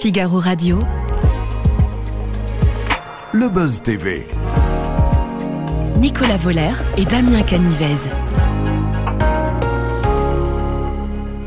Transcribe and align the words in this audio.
Figaro 0.00 0.38
Radio. 0.40 0.82
Le 3.34 3.50
Buzz 3.50 3.82
TV. 3.82 4.26
Nicolas 5.98 6.38
Voller 6.38 6.72
et 6.96 7.04
Damien 7.04 7.42
Canivez. 7.42 8.08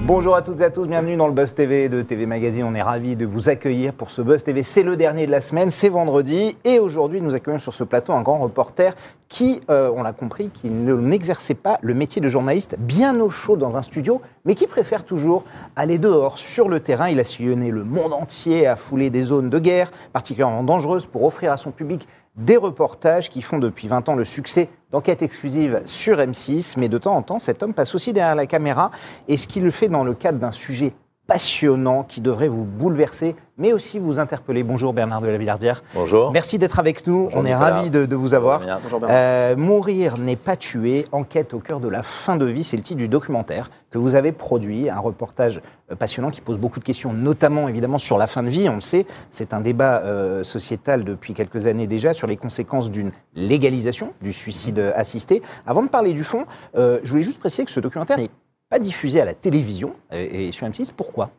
Bonjour 0.06 0.36
à 0.36 0.42
toutes 0.42 0.60
et 0.60 0.66
à 0.66 0.70
tous, 0.70 0.86
bienvenue 0.86 1.16
dans 1.16 1.28
le 1.28 1.34
Buzz 1.34 1.54
TV 1.54 1.88
de 1.88 2.02
TV 2.02 2.26
Magazine. 2.26 2.66
On 2.66 2.76
est 2.76 2.82
ravis 2.82 3.16
de 3.16 3.26
vous 3.26 3.48
accueillir 3.48 3.94
pour 3.94 4.12
ce 4.12 4.22
Buzz 4.22 4.44
TV. 4.44 4.62
C'est 4.62 4.84
le 4.84 4.98
dernier 4.98 5.26
de 5.28 5.32
la 5.32 5.40
semaine, 5.40 5.72
c'est 5.72 5.88
vendredi. 5.88 6.58
Et 6.66 6.78
aujourd'hui, 6.80 7.22
nous 7.22 7.36
accueillons 7.36 7.58
sur 7.58 7.74
ce 7.74 7.86
plateau 7.86 8.12
un 8.12 8.22
grand 8.22 8.40
reporter 8.40 8.96
qui, 9.30 9.62
euh, 9.70 9.90
on 9.96 10.04
l'a 10.04 10.12
compris, 10.12 10.50
qui 10.50 10.70
ne- 10.70 10.96
n'exerçait 10.96 11.54
pas 11.54 11.78
le 11.82 11.94
métier 11.94 12.22
de 12.22 12.28
journaliste 12.28 12.76
bien 12.80 13.18
au 13.22 13.30
chaud 13.30 13.56
dans 13.56 13.78
un 13.78 13.82
studio, 13.82 14.22
mais 14.44 14.56
qui 14.56 14.68
préfère 14.68 15.06
toujours 15.06 15.46
aller 15.78 15.98
dehors, 16.00 16.38
sur 16.38 16.68
le 16.68 16.82
terrain. 16.82 17.08
Il 17.08 17.20
a 17.22 17.24
sillonné 17.24 17.72
le 17.72 17.86
monde 17.86 18.12
entier, 18.14 18.68
a 18.68 18.76
foulé 18.76 19.10
des 19.10 19.22
zones 19.22 19.50
de 19.50 19.60
guerre 19.60 19.90
particulièrement 20.12 20.64
dangereuses 20.64 21.06
pour 21.06 21.24
offrir 21.24 21.52
à 21.54 21.58
son 21.58 21.72
public 21.72 22.08
des 22.36 22.58
reportages 22.58 23.30
qui 23.30 23.42
font 23.42 23.60
depuis 23.60 23.88
20 23.88 24.10
ans 24.10 24.16
le 24.16 24.24
succès 24.24 24.70
d'enquêtes 24.92 25.22
exclusives 25.22 25.82
sur 25.86 26.18
M6, 26.18 26.76
mais 26.78 26.90
de 26.90 26.98
temps 26.98 27.16
en 27.16 27.22
temps, 27.22 27.40
cet 27.40 27.62
homme 27.64 27.74
passe 27.74 27.94
aussi 27.96 28.14
derrière 28.14 28.36
la 28.36 28.48
caméra, 28.48 28.92
et 29.28 29.38
ce 29.38 29.48
qu'il 29.48 29.64
le 29.64 29.72
fait 29.72 29.88
dans 29.88 30.04
le 30.04 30.14
cadre 30.14 30.40
d'un 30.40 30.52
sujet 30.52 30.94
passionnant 31.34 32.04
qui 32.04 32.22
devrait 32.22 32.48
vous 32.48 32.64
bouleverser, 32.64 33.36
mais 33.58 33.74
aussi 33.74 33.98
vous 33.98 34.20
interpeller. 34.20 34.62
Bonjour 34.62 34.94
Bernard 34.94 35.20
de 35.20 35.26
la 35.26 35.40
Villardière. 35.40 35.84
Bonjour. 35.96 36.32
Merci 36.32 36.60
d'être 36.60 36.78
avec 36.78 37.08
nous, 37.08 37.24
Bonjour 37.24 37.40
on 37.40 37.46
est 37.46 37.56
ravis 37.56 37.90
de, 37.90 38.06
de 38.06 38.16
vous 38.16 38.36
avoir. 38.36 38.62
Bonjour 38.84 39.02
Euh, 39.10 39.56
Mourir 39.56 40.20
n'est 40.20 40.36
pas 40.36 40.56
tuer, 40.56 41.08
enquête 41.12 41.56
au 41.56 41.60
cœur 41.60 41.80
de 41.80 41.88
la 41.88 42.04
fin 42.04 42.36
de 42.36 42.46
vie, 42.46 42.64
c'est 42.64 42.78
le 42.78 42.84
titre 42.84 43.00
du 43.00 43.08
documentaire 43.08 43.72
que 43.90 43.98
vous 43.98 44.14
avez 44.14 44.32
produit, 44.32 44.92
un 44.92 45.00
reportage 45.00 45.60
euh, 45.92 45.96
passionnant 45.96 46.30
qui 46.30 46.42
pose 46.42 46.60
beaucoup 46.60 46.80
de 46.80 46.86
questions, 46.86 47.14
notamment 47.14 47.68
évidemment 47.68 47.98
sur 47.98 48.20
la 48.20 48.28
fin 48.28 48.44
de 48.44 48.50
vie, 48.50 48.70
on 48.70 48.76
le 48.76 48.82
sait, 48.82 49.08
c'est 49.32 49.56
un 49.56 49.62
débat 49.62 50.02
euh, 50.04 50.44
sociétal 50.44 51.04
depuis 51.04 51.34
quelques 51.34 51.66
années 51.66 51.88
déjà 51.88 52.14
sur 52.14 52.28
les 52.28 52.38
conséquences 52.38 52.92
d'une 52.92 53.12
légalisation 53.36 54.14
du 54.22 54.34
suicide 54.34 54.78
euh, 54.78 54.92
assisté. 54.96 55.42
Avant 55.66 55.82
de 55.82 55.90
parler 55.90 56.14
du 56.14 56.24
fond, 56.24 56.46
euh, 56.76 57.00
je 57.04 57.10
voulais 57.10 57.24
juste 57.24 57.40
préciser 57.40 57.66
que 57.66 57.72
ce 57.72 57.80
documentaire 57.80 58.18
n'est 58.18 58.30
pas 58.74 58.80
diffusé 58.80 59.22
à 59.22 59.26
la 59.26 59.36
télévision 59.36 59.94
euh, 60.14 60.28
et 60.32 60.52
sur 60.52 60.66
M6, 60.66 60.94
pourquoi? 60.98 61.30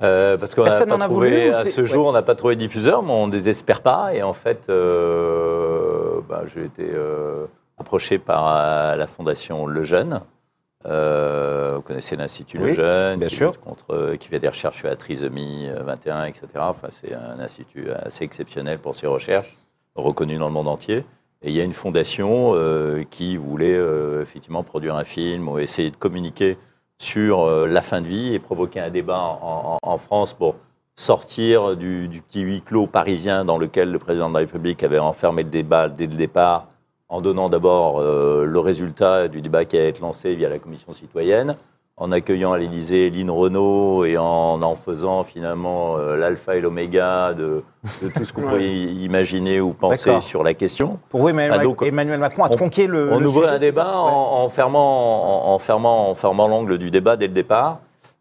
Euh, 0.00 0.38
parce 0.38 0.54
qu'on 0.54 0.62
n'a 0.62 0.70
pas 0.70 0.76
a 0.76 1.08
trouvé, 1.08 1.30
voulu 1.30 1.50
ou 1.50 1.54
à 1.54 1.66
ce 1.66 1.80
ouais. 1.80 1.86
jour, 1.88 2.06
on 2.06 2.12
n'a 2.12 2.22
pas 2.22 2.36
trouvé 2.36 2.54
de 2.54 2.60
diffuseur, 2.60 3.02
mais 3.02 3.10
on 3.10 3.26
ne 3.26 3.32
désespère 3.32 3.80
pas. 3.82 4.14
Et 4.14 4.22
en 4.22 4.32
fait, 4.32 4.60
euh, 4.68 6.20
bah, 6.28 6.44
j'ai 6.46 6.64
été 6.64 6.88
euh, 6.88 7.46
approché 7.78 8.18
par 8.18 8.44
la 8.96 9.06
fondation 9.08 9.66
Le 9.66 9.82
Jeune. 9.82 10.20
Vous 10.84 11.82
connaissez 11.82 12.14
l'Institut 12.14 12.58
Oui, 12.58 12.68
Le 12.68 12.74
Jeune, 12.74 13.18
bien 13.18 13.26
qui, 13.26 13.34
sûr. 13.34 13.58
contre, 13.58 14.14
qui 14.14 14.28
fait 14.28 14.38
des 14.38 14.48
recherches 14.48 14.78
sur 14.78 14.86
la 14.86 14.94
trisomie 14.94 15.68
euh, 15.68 15.82
21, 15.82 16.26
etc. 16.26 16.46
Enfin, 16.58 16.88
c'est 16.92 17.12
un 17.12 17.40
institut 17.40 17.90
assez 17.90 18.22
exceptionnel 18.22 18.78
pour 18.78 18.94
ses 18.94 19.08
recherches, 19.08 19.56
reconnu 19.96 20.38
dans 20.38 20.46
le 20.46 20.52
monde 20.54 20.68
entier. 20.68 21.04
Et 21.42 21.50
il 21.50 21.56
y 21.56 21.60
a 21.60 21.64
une 21.64 21.72
fondation 21.72 22.52
euh, 22.54 23.04
qui 23.10 23.36
voulait 23.36 23.76
euh, 23.76 24.22
effectivement 24.22 24.62
produire 24.62 24.96
un 24.96 25.04
film 25.04 25.48
ou 25.48 25.58
essayer 25.58 25.90
de 25.90 25.96
communiquer 25.96 26.56
sur 26.98 27.42
euh, 27.42 27.66
la 27.66 27.82
fin 27.82 28.00
de 28.00 28.06
vie 28.06 28.34
et 28.34 28.38
provoquer 28.38 28.80
un 28.80 28.90
débat 28.90 29.18
en, 29.20 29.98
France 29.98 30.32
pour 30.32 30.56
sortir 30.94 31.76
du, 31.76 32.08
du 32.08 32.22
petit 32.22 32.40
huis 32.40 32.62
clos 32.62 32.86
parisien 32.86 33.44
dans 33.44 33.58
lequel 33.58 33.90
le 33.90 33.98
président 33.98 34.28
de 34.28 34.34
la 34.34 34.40
République 34.40 34.82
avait 34.82 34.98
enfermé 34.98 35.42
le 35.42 35.50
débat 35.50 35.88
dès 35.88 36.06
le 36.06 36.14
départ, 36.14 36.68
en 37.08 37.20
donnant 37.20 37.48
d'abord 37.48 38.00
le 38.00 38.58
résultat 38.58 39.28
du 39.28 39.40
débat 39.40 39.64
qui 39.64 39.76
allait 39.76 39.88
être 39.88 40.00
lancé 40.00 40.34
via 40.34 40.48
la 40.48 40.58
commission 40.58 40.92
citoyenne, 40.92 41.56
en 41.98 42.12
accueillant 42.12 42.52
à 42.52 42.58
l'Élysée 42.58 43.08
Lynn 43.08 43.30
Renault 43.30 44.04
et 44.04 44.18
en 44.18 44.60
en 44.62 44.74
faisant 44.74 45.24
finalement 45.24 45.96
euh, 45.96 46.16
l'alpha 46.16 46.56
et 46.56 46.60
l'oméga 46.60 47.32
de, 47.32 47.62
de 48.02 48.08
tout 48.10 48.24
ce 48.24 48.32
qu'on 48.34 48.42
peut 48.50 48.60
imaginer 48.62 49.60
ou 49.62 49.72
penser 49.72 50.20
sur 50.20 50.42
la 50.42 50.52
question. 50.52 50.98
Pour 51.08 51.20
vous, 51.22 51.30
Emmanuel, 51.30 51.56
Ah, 51.60 51.62
donc, 51.64 51.80
Emmanuel 51.82 52.18
Macron 52.18 52.44
a 52.44 52.48
on- 52.52 52.56
tronqué 52.56 52.86
le. 52.86 53.10
On 53.12 53.18
le 53.18 53.28
sujet, 53.28 53.46
un 53.48 53.56
débat 53.58 53.96
en, 53.98 54.44
en 54.44 54.48
fermant, 54.50 55.48
en, 55.48 55.54
en 55.54 55.58
fermant, 55.58 56.10
en 56.10 56.14
fermant 56.14 56.48
l'angle 56.48 56.76
du 56.76 56.90
débat 56.90 57.16
dès 57.16 57.28
le 57.28 57.32
départ 57.32 57.78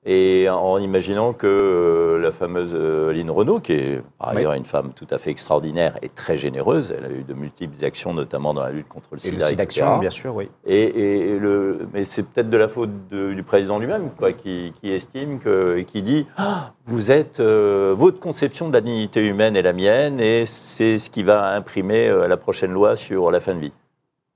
et 0.07 0.47
en 0.49 0.77
imaginant 0.79 1.33
que 1.33 1.47
euh, 1.47 2.19
la 2.19 2.31
fameuse 2.31 2.71
euh, 2.75 3.11
Lynn 3.11 3.29
Renault, 3.31 3.59
qui 3.59 3.73
est 3.73 4.01
par 4.19 4.29
Oui. 4.31 4.37
ailleurs 4.37 4.53
une 4.53 4.63
femme 4.65 4.91
tout 4.95 5.07
à 5.09 5.17
fait 5.17 5.31
extraordinaire 5.31 5.97
et 6.03 6.09
très 6.09 6.35
généreuse, 6.37 6.93
elle 6.95 7.05
a 7.05 7.09
eu 7.09 7.23
de 7.23 7.33
multiples 7.33 7.83
actions, 7.83 8.13
notamment 8.13 8.53
dans 8.53 8.61
la 8.63 8.69
lutte 8.71 8.87
contre 8.87 9.09
le 9.13 9.17
Et 9.25 9.31
le 9.31 9.37
sida, 9.37 9.45
etc. 9.51 9.55
d'action, 9.57 9.97
bien 9.97 10.09
sûr, 10.11 10.35
oui. 10.35 10.49
Et, 10.65 10.83
et- 10.83 11.29
et 11.31 11.39
le, 11.39 11.87
mais 11.91 12.03
c'est 12.03 12.21
peut-être 12.23 12.49
de 12.51 12.57
la 12.57 12.67
faute 12.67 12.91
de- 13.09 13.33
du 13.33 13.41
président 13.43 13.79
lui-même, 13.79 14.11
quoi, 14.17 14.31
qui, 14.33 14.73
qui 14.79 14.91
estime 14.91 15.39
que, 15.39 15.77
et 15.77 15.85
qui 15.85 16.03
dit 16.03 16.27
Ah, 16.37 16.73
vous 16.85 17.09
êtes 17.11 17.39
euh, 17.39 17.93
votre 17.97 18.19
conception 18.19 18.67
de 18.69 18.73
la 18.73 18.81
dignité 18.81 19.25
humaine 19.27 19.55
est 19.55 19.63
la 19.63 19.73
mienne, 19.73 20.19
et 20.19 20.45
c'est 20.45 20.99
ce 20.99 21.09
qui 21.09 21.23
va 21.23 21.55
imprimer 21.55 22.07
euh, 22.07 22.27
la 22.27 22.37
prochaine 22.37 22.71
loi 22.71 22.95
sur 22.95 23.31
la 23.31 23.39
fin 23.39 23.55
de 23.55 23.59
vie. 23.59 23.73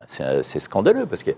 C'est 0.07 0.59
scandaleux 0.59 1.05
parce 1.05 1.21
que 1.23 1.31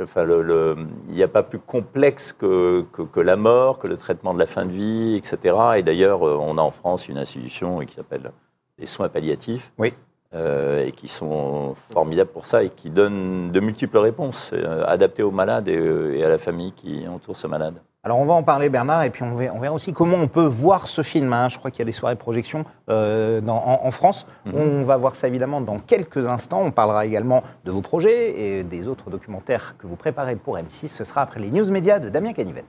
Enfin, 0.00 0.24
le- 0.24 0.42
le- 0.42 0.76
il 1.08 1.14
n'y 1.14 1.22
a 1.22 1.28
pas 1.28 1.42
plus 1.42 1.58
complexe 1.58 2.32
que, 2.32 2.84
que- 2.92 3.02
que 3.02 3.20
la 3.20 3.36
mort, 3.36 3.78
que 3.78 3.86
le 3.88 3.96
traitement 3.96 4.32
de 4.34 4.38
la 4.38 4.46
fin 4.46 4.64
de 4.66 4.70
vie, 4.72 5.16
etc. 5.16 5.56
Et 5.76 5.82
d'ailleurs, 5.82 6.26
euh, 6.26 6.36
on 6.40 6.56
a 6.58 6.62
en 6.62 6.70
France 6.70 7.08
une 7.08 7.18
institution 7.18 7.78
qui 7.80 7.94
s'appelle 7.94 8.30
les 8.78 8.86
soins 8.86 9.08
palliatifs, 9.08 9.72
Oui. 9.78 9.92
euh, 10.32 10.86
et 10.86 10.92
qui 10.92 11.08
sont 11.08 11.74
formidables 11.92 12.30
pour 12.30 12.46
ça 12.46 12.62
et 12.62 12.70
qui 12.70 12.88
donnent 12.88 13.50
de 13.50 13.60
multiples 13.60 13.98
réponses 13.98 14.52
euh, 14.54 14.84
adaptées 14.86 15.24
aux 15.24 15.32
malades 15.32 15.68
et, 15.68 15.74
et 16.18 16.24
à 16.24 16.28
la 16.28 16.38
famille 16.38 16.72
qui 16.72 17.06
entoure 17.08 17.36
ce 17.36 17.46
malade. 17.48 17.80
Alors 18.02 18.18
on 18.18 18.24
va 18.24 18.32
en 18.32 18.42
parler 18.42 18.70
Bernard 18.70 19.02
et 19.02 19.10
puis 19.10 19.22
on 19.24 19.34
verra, 19.34 19.54
on 19.54 19.58
verra 19.60 19.74
aussi 19.74 19.92
comment 19.92 20.16
on 20.16 20.26
peut 20.26 20.44
voir 20.46 20.88
ce 20.88 21.02
film. 21.02 21.32
hein. 21.34 21.50
Je 21.50 21.58
crois 21.58 21.70
qu'il 21.70 21.80
y 21.80 21.82
a 21.82 21.84
des 21.84 21.92
soirées 21.92 22.14
de 22.14 22.20
projection 22.20 22.64
euh, 22.88 23.42
dans- 23.42 23.58
en, 23.62 23.86
en 23.86 23.90
France. 23.90 24.26
Mhm. 24.46 24.54
On 24.56 24.82
va 24.84 24.96
voir 24.96 25.14
ça 25.14 25.28
évidemment 25.28 25.60
dans 25.60 25.78
quelques 25.78 26.26
instants. 26.26 26.62
On 26.64 26.70
parlera 26.70 27.04
également 27.04 27.42
de 27.66 27.70
vos 27.70 27.82
projets 27.82 28.40
et 28.40 28.64
des 28.64 28.88
autres 28.88 29.10
documentaires 29.10 29.74
que 29.78 29.86
vous 29.86 29.96
préparez 29.96 30.36
pour 30.36 30.56
M6. 30.56 30.88
Ce 30.88 31.04
sera 31.04 31.20
après 31.20 31.40
les 31.40 31.50
news 31.50 31.70
médias 31.70 31.98
de 31.98 32.08
Damien 32.08 32.32
Canives. 32.32 32.62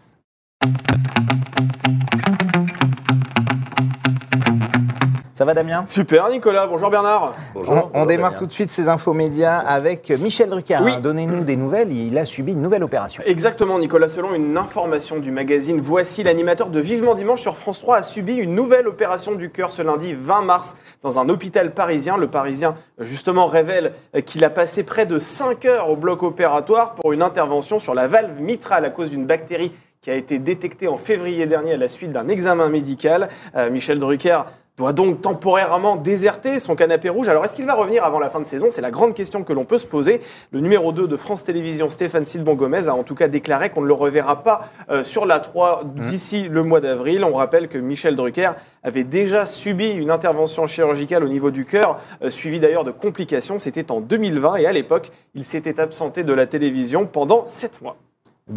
Ça 5.42 5.46
va 5.46 5.56
Damien? 5.56 5.86
Super 5.88 6.30
Nicolas, 6.30 6.68
bonjour 6.68 6.92
Bernard. 6.92 7.34
On, 7.56 7.90
on 7.96 8.06
démarre 8.06 8.36
tout 8.36 8.46
de 8.46 8.52
suite 8.52 8.70
ces 8.70 8.88
infos 8.90 9.16
médias 9.16 9.58
avec 9.58 10.12
Michel 10.12 10.52
Drucker. 10.52 10.78
Oui. 10.84 10.92
Donnez-nous 11.02 11.44
des 11.44 11.56
nouvelles. 11.56 11.92
Il 11.92 12.16
a 12.20 12.26
subi 12.26 12.52
une 12.52 12.62
nouvelle 12.62 12.84
opération. 12.84 13.24
Exactement 13.26 13.80
Nicolas, 13.80 14.08
selon 14.08 14.36
une 14.36 14.56
information 14.56 15.18
du 15.18 15.32
magazine 15.32 15.80
Voici, 15.80 16.22
l'animateur 16.22 16.70
de 16.70 16.80
Vivement 16.80 17.16
Dimanche 17.16 17.42
sur 17.42 17.58
France 17.58 17.80
3 17.80 17.96
a 17.96 18.04
subi 18.04 18.36
une 18.36 18.54
nouvelle 18.54 18.88
opération 18.88 19.32
du 19.32 19.50
cœur 19.50 19.72
ce 19.72 19.82
lundi 19.82 20.14
20 20.14 20.44
mars 20.44 20.76
dans 21.02 21.20
un 21.20 21.28
hôpital 21.28 21.74
parisien. 21.74 22.18
Le 22.18 22.28
Parisien 22.28 22.76
justement 23.00 23.48
révèle 23.48 23.94
qu'il 24.28 24.44
a 24.44 24.52
passé 24.52 24.84
près 24.84 25.08
de 25.08 25.18
5 25.18 25.66
heures 25.66 25.90
au 25.90 25.96
bloc 25.96 26.22
opératoire 26.22 26.94
pour 26.94 27.14
une 27.14 27.24
intervention 27.24 27.80
sur 27.80 27.96
la 27.96 28.06
valve 28.06 28.40
mitrale 28.40 28.86
à 28.86 28.92
cause 28.92 29.10
d'une 29.10 29.26
bactérie 29.26 29.72
qui 30.02 30.10
a 30.10 30.16
été 30.16 30.40
détectée 30.40 30.88
en 30.88 30.98
février 30.98 31.46
dernier 31.46 31.74
à 31.74 31.78
la 31.78 31.88
suite 31.88 32.12
d'un 32.12 32.28
examen 32.28 32.70
médical. 32.70 33.30
Euh, 33.56 33.70
Michel 33.70 34.00
Drucker 34.00 34.42
doit 34.82 34.94
donc 34.94 35.22
temporairement 35.22 35.96
déserter 35.96 36.58
son 36.58 36.76
canapé 36.76 37.08
rouge. 37.08 37.30
Alors 37.30 37.46
est-ce 37.46 37.54
qu'il 37.56 37.68
va 37.68 37.76
revenir 37.76 38.04
avant 38.04 38.18
la 38.18 38.32
fin 38.32 38.40
de 38.40 38.46
saison? 38.46 38.68
C'est 38.72 38.82
la 38.82 38.90
grande 38.90 39.14
question 39.14 39.44
que 39.44 39.54
l'on 39.54 39.64
peut 39.64 39.78
se 39.78 39.86
poser. 39.86 40.22
Le 40.50 40.60
numéro 40.60 40.92
2 40.92 41.08
de 41.08 41.16
France 41.18 41.44
Télévisions, 41.44 41.88
Stéphane 41.88 42.26
Sidbon 42.26 42.56
Gomez, 42.56 42.88
a 42.88 42.96
en 42.96 43.04
tout 43.04 43.14
cas 43.14 43.28
déclaré 43.28 43.70
qu'on 43.70 43.82
ne 43.82 43.86
le 43.86 43.94
reverra 43.94 44.42
pas 44.42 44.70
euh, 44.90 45.04
sur 45.04 45.28
la 45.28 45.40
3 45.40 45.84
d'ici 46.08 46.50
le 46.50 46.64
mois 46.64 46.82
d'avril. 46.82 47.24
On 47.24 47.36
rappelle 47.36 47.68
que 47.68 47.78
Michel 47.78 48.16
Drucker 48.16 48.54
avait 48.82 49.04
déjà 49.04 49.46
subi 49.46 49.92
une 49.92 50.10
intervention 50.10 50.66
chirurgicale 50.66 51.24
au 51.24 51.30
niveau 51.30 51.52
du 51.52 51.64
cœur, 51.64 52.00
euh, 52.24 52.32
suivie 52.32 52.60
d'ailleurs 52.60 52.84
de 52.84 52.92
complications. 52.92 53.60
C'était 53.60 53.92
en 53.92 54.02
2020 54.02 54.56
et 54.56 54.66
à 54.66 54.72
l'époque, 54.72 55.12
il 55.36 55.44
s'était 55.44 55.80
absenté 55.80 56.24
de 56.24 56.34
la 56.34 56.48
télévision 56.48 57.06
pendant 57.06 57.46
7 57.46 57.84
mois. 57.84 57.98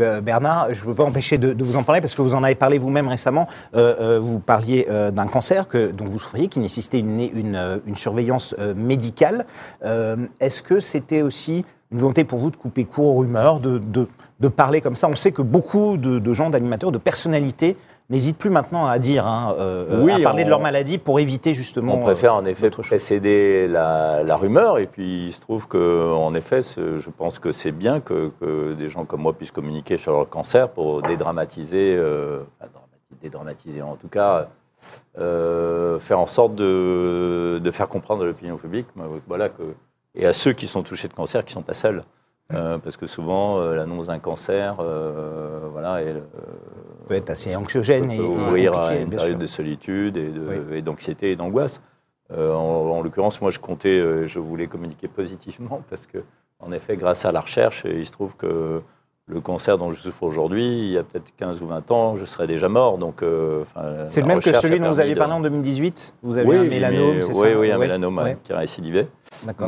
Euh, 0.00 0.20
Bernard, 0.20 0.72
je 0.72 0.80
ne 0.80 0.86
peux 0.86 0.94
pas 0.94 1.04
empêcher 1.04 1.38
de, 1.38 1.62
vous 1.62 1.76
en 1.76 1.82
parler 1.82 2.00
parce 2.00 2.14
que 2.14 2.22
vous 2.22 2.34
en 2.34 2.42
avez 2.42 2.54
parlé 2.54 2.78
vous-même 2.78 3.08
récemment. 3.08 3.48
Euh, 3.74 3.94
euh, 4.00 4.20
vous 4.20 4.38
parliez 4.38 4.86
d'un 5.12 5.26
cancer 5.26 5.66
dont 5.92 6.06
vous 6.06 6.18
souffriez, 6.18 6.48
qui 6.48 6.60
nécessitait 6.60 6.98
une, 6.98 7.80
surveillance 7.94 8.54
médicale. 8.76 9.46
Est-ce 10.40 10.62
que 10.62 10.80
c'était 10.80 11.22
aussi 11.22 11.64
une 11.92 11.98
volonté 11.98 12.24
pour 12.24 12.38
vous 12.38 12.50
de 12.50 12.56
couper 12.56 12.84
court 12.84 13.16
aux 13.16 13.18
rumeurs, 13.20 13.60
de, 13.60 14.48
parler 14.48 14.80
comme 14.80 14.96
ça? 14.96 15.08
On 15.08 15.14
sait 15.14 15.32
que 15.32 15.42
beaucoup 15.42 15.96
de 15.96 16.34
gens, 16.34 16.50
d'animateurs, 16.50 16.92
de 16.92 16.98
personnalités 16.98 17.76
n'hésitent 18.10 18.36
plus 18.38 18.50
maintenant 18.50 18.86
à 18.86 18.98
dire, 18.98 19.26
hein, 19.26 19.54
euh, 19.58 20.02
Oui, 20.02 20.12
à 20.12 20.18
parler 20.20 20.42
on- 20.42 20.46
de 20.46 20.50
leur 20.50 20.60
maladie 20.60 20.98
pour 20.98 21.20
éviter 21.20 21.54
justement. 21.54 21.94
On 21.94 22.00
préfère 22.00 22.34
en 22.34 22.44
euh, 22.44 22.48
effet 22.48 22.70
précéder 22.70 23.66
la, 23.68 24.22
la 24.22 24.36
rumeur 24.36 24.78
et 24.78 24.86
puis 24.86 25.26
il 25.28 25.32
se 25.32 25.40
trouve 25.40 25.66
que 25.68 26.12
en 26.12 26.34
effet, 26.34 26.60
je 26.62 27.10
pense 27.10 27.38
que 27.38 27.50
c'est 27.52 27.72
bien 27.72 28.00
que, 28.00 28.30
que 28.40 28.74
des 28.74 28.88
gens 28.88 29.04
comme 29.04 29.22
moi 29.22 29.32
puissent 29.32 29.52
communiquer 29.52 29.96
sur 29.98 30.12
leur 30.12 30.28
cancer 30.28 30.68
pour 30.68 31.02
dédramatiser, 31.02 31.94
euh, 31.96 32.40
dédramatiser 33.22 33.82
en 33.82 33.96
tout 33.96 34.08
cas, 34.08 34.48
euh, 35.18 35.98
faire 35.98 36.18
en 36.20 36.26
sorte 36.26 36.54
de, 36.54 37.60
de 37.62 37.70
faire 37.70 37.88
comprendre 37.88 38.22
à 38.22 38.26
l'opinion 38.26 38.56
publique, 38.56 38.86
voilà 39.26 39.48
que 39.48 39.62
et 40.16 40.26
à 40.26 40.32
ceux 40.32 40.52
qui 40.52 40.66
sont 40.68 40.82
touchés 40.82 41.08
de 41.08 41.14
cancer, 41.14 41.44
qui 41.44 41.52
sont 41.52 41.62
pas 41.62 41.72
seuls. 41.74 42.04
Euh, 42.52 42.78
parce 42.78 42.96
que 42.96 43.06
souvent, 43.06 43.58
euh, 43.58 43.74
l'annonce 43.74 44.08
d'un 44.08 44.18
cancer, 44.18 44.76
euh, 44.80 45.60
voilà, 45.72 46.02
elle, 46.02 46.22
peut 47.08 47.14
être 47.14 47.30
assez 47.30 47.56
anxiogène 47.56 48.10
et, 48.10 48.18
peut 48.18 48.22
et 48.22 48.26
ouvrir 48.26 48.74
à 48.78 48.94
une 48.96 49.10
période 49.10 49.30
sûr. 49.32 49.38
de 49.38 49.46
solitude 49.46 50.16
et 50.16 50.28
de- 50.30 50.46
Oui. 50.68 50.76
et 50.78 50.82
d'anxiété 50.82 51.30
et 51.30 51.36
d'angoisse. 51.36 51.80
En 52.30 52.36
en 52.44 53.02
l'occurrence, 53.02 53.40
moi, 53.40 53.50
je 53.50 53.58
comptais, 53.58 54.26
je 54.26 54.38
voulais 54.38 54.66
communiquer 54.66 55.08
positivement 55.08 55.82
parce 55.90 56.06
que, 56.06 56.18
en 56.60 56.72
effet, 56.72 56.96
grâce 56.96 57.24
à 57.24 57.32
la 57.32 57.40
recherche, 57.40 57.84
il 57.84 58.04
se 58.04 58.12
trouve 58.12 58.36
que 58.36 58.82
le 59.26 59.40
cancer 59.40 59.78
dont 59.78 59.90
je 59.90 60.00
souffre 60.00 60.22
aujourd'hui, 60.22 60.64
il 60.64 60.90
y 60.90 60.98
a 60.98 61.02
peut-être 61.02 61.34
15 61.38 61.62
ou 61.62 61.66
20 61.66 61.90
ans, 61.90 62.16
je 62.16 62.24
serais 62.26 62.46
déjà 62.46 62.68
mort. 62.68 62.98
Donc, 62.98 63.22
euh, 63.22 63.64
C'est 64.06 64.20
le 64.20 64.26
même 64.26 64.38
que 64.38 64.52
celui 64.52 64.78
dont 64.78 64.90
vous 64.92 65.00
de- 65.00 65.14
parlé 65.14 65.32
en 65.34 65.40
2018 65.40 66.14
Vous 66.22 66.36
avez 66.36 66.46
oui, 66.46 66.56
un 66.58 66.64
mélanome, 66.64 67.22
c'est 67.22 67.28
oui, 67.28 67.34
ça 67.34 67.58
Oui, 67.58 67.70
un 67.72 67.78
Ouais, 67.78 67.86
mélanome 67.86 68.18
ouais, 68.18 68.36
qui 68.44 68.52
a 68.52 68.58
récidivé. 68.58 69.06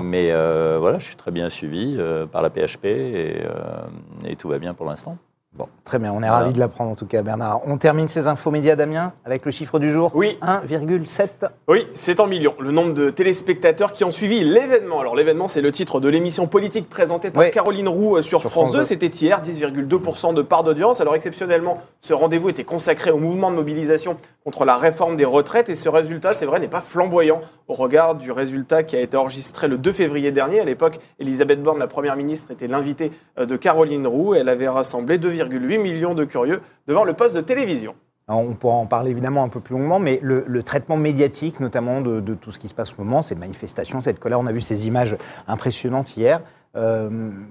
Mais 0.02 0.30
euh, 0.30 0.76
voilà, 0.78 0.98
je 0.98 1.06
suis 1.06 1.16
très 1.16 1.30
bien 1.30 1.48
suivi 1.48 1.96
euh, 1.98 2.26
par 2.26 2.42
la 2.42 2.50
PHP 2.50 2.84
et, 2.84 3.42
euh, 3.44 4.26
et 4.26 4.36
tout 4.36 4.48
va 4.48 4.58
bien 4.58 4.74
pour 4.74 4.86
l'instant. 4.86 5.16
Bon, 5.58 5.68
très 5.84 5.98
bien, 5.98 6.12
on 6.12 6.16
est 6.18 6.28
Voilà. 6.28 6.32
ravis 6.40 6.52
de 6.52 6.58
l'apprendre 6.58 6.90
en 6.90 6.94
tout 6.94 7.06
cas, 7.06 7.22
Bernard. 7.22 7.62
On 7.66 7.78
termine 7.78 8.08
ces 8.08 8.28
infos 8.28 8.50
médias, 8.50 8.76
Damien, 8.76 9.12
avec 9.24 9.46
le 9.46 9.50
chiffre 9.50 9.78
du 9.78 9.90
jour 9.90 10.10
Oui. 10.14 10.38
1,7. 10.42 11.48
Oui, 11.68 11.86
c'est 11.94 12.20
en 12.20 12.26
millions. 12.26 12.54
Le 12.60 12.72
nombre 12.72 12.92
de 12.92 13.08
téléspectateurs 13.08 13.92
qui 13.94 14.04
ont 14.04 14.10
suivi 14.10 14.44
l'événement. 14.44 15.00
Alors 15.00 15.16
l'événement, 15.16 15.48
c'est 15.48 15.62
le 15.62 15.70
titre 15.70 15.98
de 16.00 16.08
l'émission 16.10 16.46
politique 16.46 16.90
présentée 16.90 17.30
par. 17.30 17.50
Caroline 17.50 17.88
Roux 17.88 18.16
euh, 18.16 18.22
sur, 18.22 18.40
Sur 18.40 18.50
France, 18.50 18.64
France 18.68 18.72
2. 18.72 18.78
2. 18.80 18.84
C'était 18.84 19.06
hier, 19.06 19.40
10,2% 19.40 20.34
de 20.34 20.42
part 20.42 20.62
d'audience. 20.62 21.00
Alors 21.00 21.14
exceptionnellement, 21.14 21.78
ce 22.02 22.12
rendez-vous 22.12 22.50
était 22.50 22.64
consacré 22.64 23.10
au 23.10 23.18
mouvement 23.18 23.50
de 23.50 23.56
mobilisation 23.56 24.18
contre 24.44 24.64
la 24.66 24.76
réforme 24.76 25.16
des 25.16 25.24
retraites. 25.24 25.70
Et 25.70 25.74
ce 25.74 25.88
résultat, 25.88 26.32
c'est 26.32 26.44
vrai, 26.46 26.60
n'est 26.60 26.68
pas 26.68 26.80
flamboyant 26.82 27.40
au 27.68 27.74
regard 27.74 28.14
du 28.14 28.30
résultat 28.30 28.82
qui 28.82 28.94
a 28.96 29.00
été 29.00 29.16
enregistré 29.16 29.68
le 29.68 29.78
2 29.78 29.92
février 29.92 30.32
dernier. 30.32 30.60
À 30.60 30.64
l'époque, 30.64 30.98
Elisabeth 31.18 31.62
Borne, 31.62 31.78
la 31.78 31.86
première 31.88 32.14
ministre, 32.16 32.50
était 32.50 32.66
l'invitée 32.68 33.10
euh, 33.38 33.46
de 33.46 33.56
Caroline 33.56 34.06
Roux. 34.06 34.34
Elle 34.34 34.48
avait 34.48 34.68
rassemblé 34.68 35.18
2,8 35.46 35.78
millions 35.80 36.14
de 36.14 36.24
curieux 36.24 36.60
devant 36.86 37.04
le 37.04 37.12
poste 37.14 37.36
de 37.36 37.40
télévision. 37.40 37.94
Alors, 38.28 38.40
On 38.42 38.54
pourra 38.54 38.74
en 38.74 38.86
parler 38.86 39.12
évidemment 39.12 39.44
un 39.44 39.48
peu 39.48 39.60
plus 39.60 39.74
longuement, 39.76 40.00
mais 40.00 40.18
le, 40.22 40.44
le 40.48 40.62
traitement 40.64 40.96
médiatique, 40.96 41.60
notamment 41.60 42.00
de, 42.00 42.20
de 42.20 42.34
tout 42.34 42.50
ce 42.50 42.58
qui 42.58 42.66
se 42.68 42.74
passe 42.74 42.90
en 42.90 42.96
ce 42.96 43.00
moment, 43.00 43.22
ces 43.22 43.36
manifestations, 43.36 44.00
cette 44.00 44.18
colère, 44.18 44.40
on 44.40 44.46
a 44.46 44.52
vu 44.52 44.60
ces 44.60 44.86
images 44.88 45.16
impressionnantes 45.46 46.16
hier. 46.16 46.40
Euh, 46.76 47.08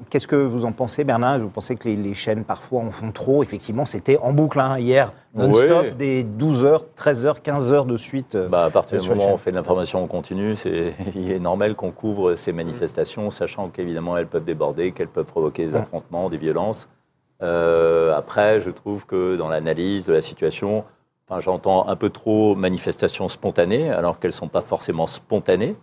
Qu'est-ce 0.09 0.27
que 0.27 0.35
vous 0.35 0.65
en 0.65 0.71
pensez, 0.71 1.03
Bernard? 1.03 1.39
Vous 1.39 1.49
pensez 1.49 1.75
que 1.77 1.87
les, 1.87 1.95
les 1.95 2.13
chaînes 2.13 2.43
parfois 2.43 2.81
en 2.81 2.91
font 2.91 3.11
trop? 3.11 3.41
Effectivement, 3.41 3.85
c'était 3.85 4.17
en 4.19 4.33
boucle 4.33 4.59
hein, 4.59 4.77
hier, 4.77 5.13
non-stop, 5.33 5.85
Oui. 5.89 5.95
des 5.95 6.23
12 6.23 6.63
heures, 6.65 6.85
13 6.95 7.25
heures, 7.25 7.41
15 7.41 7.71
heures 7.71 7.85
de 7.85 7.97
suite. 7.97 8.35
euh, 8.35 8.49
Bah, 8.49 8.65
à 8.65 8.69
partir 8.69 8.99
du 8.99 9.09
moment 9.09 9.29
où 9.29 9.33
on 9.33 9.37
fait 9.37 9.49
de 9.51 9.55
l'information 9.55 10.03
en 10.03 10.07
continu, 10.07 10.55
c'est 10.55 10.93
il 11.15 11.31
est 11.31 11.39
normal 11.39 11.75
qu'on 11.75 11.91
couvre 11.91 12.35
ces 12.35 12.51
manifestations, 12.51 13.31
sachant 13.31 13.69
qu'évidemment 13.69 14.15
elles 14.17 14.27
peuvent 14.27 14.43
déborder, 14.43 14.91
qu'elles 14.91 15.07
peuvent 15.07 15.25
provoquer 15.25 15.65
des 15.65 15.75
affrontements, 15.75 16.29
des 16.29 16.37
violences. 16.37 16.87
Euh, 17.41 18.15
après, 18.15 18.59
je 18.59 18.69
trouve 18.69 19.05
que 19.05 19.35
dans 19.35 19.49
l'analyse 19.49 20.05
de 20.05 20.13
la 20.13 20.21
situation, 20.21 20.85
enfin, 21.27 21.39
j'entends 21.39 21.87
un 21.87 21.95
peu 21.95 22.09
trop 22.09 22.55
manifestations 22.55 23.27
spontanées, 23.27 23.89
alors 23.91 24.19
qu'elles 24.19 24.29
ne 24.29 24.35
sont 24.35 24.47
pas 24.47 24.61
forcément 24.61 25.07
spontanées. 25.07 25.75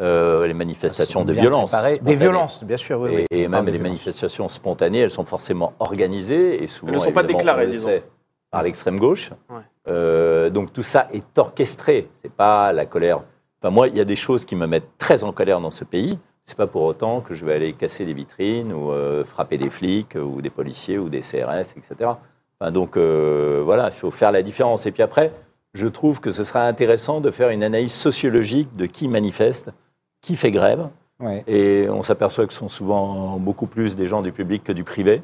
Euh, 0.00 0.46
les 0.46 0.54
manifestations 0.54 1.24
de 1.24 1.32
violence. 1.32 1.74
Des 2.02 2.16
violences, 2.16 2.64
bien 2.64 2.78
sûr, 2.78 3.00
oui. 3.00 3.26
Et, 3.30 3.42
oui. 3.42 3.48
même 3.48 3.66
les 3.66 3.72
violences. 3.72 3.88
manifestations 3.88 4.48
spontanées, 4.48 5.00
elles 5.00 5.10
sont 5.10 5.26
forcément 5.26 5.74
organisées 5.78 6.62
et 6.62 6.66
souvent 6.66 6.92
Elles 6.92 6.98
ne 6.98 7.04
sont 7.04 7.12
pas 7.12 7.22
déclarées, 7.22 7.68
disons. 7.68 7.88
sait, 7.88 8.02
par 8.50 8.62
l'extrême 8.62 8.98
gauche. 8.98 9.30
Ouais. 9.50 9.60
Euh, 9.88 10.50
donc 10.50 10.72
tout 10.72 10.82
ça 10.82 11.08
est 11.12 11.38
orchestré. 11.38 12.08
C'est 12.22 12.32
pas 12.32 12.72
la 12.72 12.86
colère. 12.86 13.22
Enfin 13.60 13.70
moi, 13.70 13.88
il 13.88 13.96
y 13.96 14.00
a 14.00 14.04
des 14.04 14.16
choses 14.16 14.44
qui 14.44 14.56
me 14.56 14.66
mettent 14.66 14.96
très 14.98 15.24
en 15.24 15.32
colère 15.32 15.60
dans 15.60 15.70
ce 15.70 15.84
pays. 15.84 16.18
C'est 16.44 16.56
pas 16.56 16.66
pour 16.66 16.82
autant 16.82 17.20
que 17.20 17.34
je 17.34 17.44
vais 17.46 17.54
aller 17.54 17.72
casser 17.72 18.04
des 18.04 18.12
vitrines 18.14 18.72
ou 18.72 18.90
euh, 18.90 19.24
frapper 19.24 19.58
des 19.58 19.70
flics 19.70 20.16
ou 20.16 20.42
des 20.42 20.50
policiers 20.50 20.98
ou 20.98 21.08
des 21.08 21.20
CRS, 21.20 21.72
etc. 21.76 22.10
Enfin, 22.60 22.72
donc 22.72 22.96
euh, 22.96 23.62
voilà, 23.64 23.86
il 23.86 23.92
faut 23.92 24.10
faire 24.10 24.32
la 24.32 24.42
différence. 24.42 24.84
Et 24.86 24.92
puis 24.92 25.02
après, 25.02 25.32
je 25.74 25.86
trouve 25.86 26.20
que 26.20 26.30
ce 26.30 26.42
sera 26.44 26.64
intéressant 26.66 27.20
de 27.20 27.30
faire 27.30 27.50
une 27.50 27.62
analyse 27.62 27.92
sociologique 27.94 28.74
de 28.76 28.86
qui 28.86 29.06
manifeste, 29.08 29.70
qui 30.20 30.36
fait 30.36 30.50
grève. 30.50 30.88
Ouais. 31.20 31.44
Et 31.46 31.88
on 31.88 32.02
s'aperçoit 32.02 32.46
que 32.46 32.52
ce 32.52 32.58
sont 32.58 32.68
souvent 32.68 33.38
beaucoup 33.38 33.66
plus 33.68 33.94
des 33.94 34.06
gens 34.06 34.22
du 34.22 34.32
public 34.32 34.64
que 34.64 34.72
du 34.72 34.82
privé. 34.82 35.22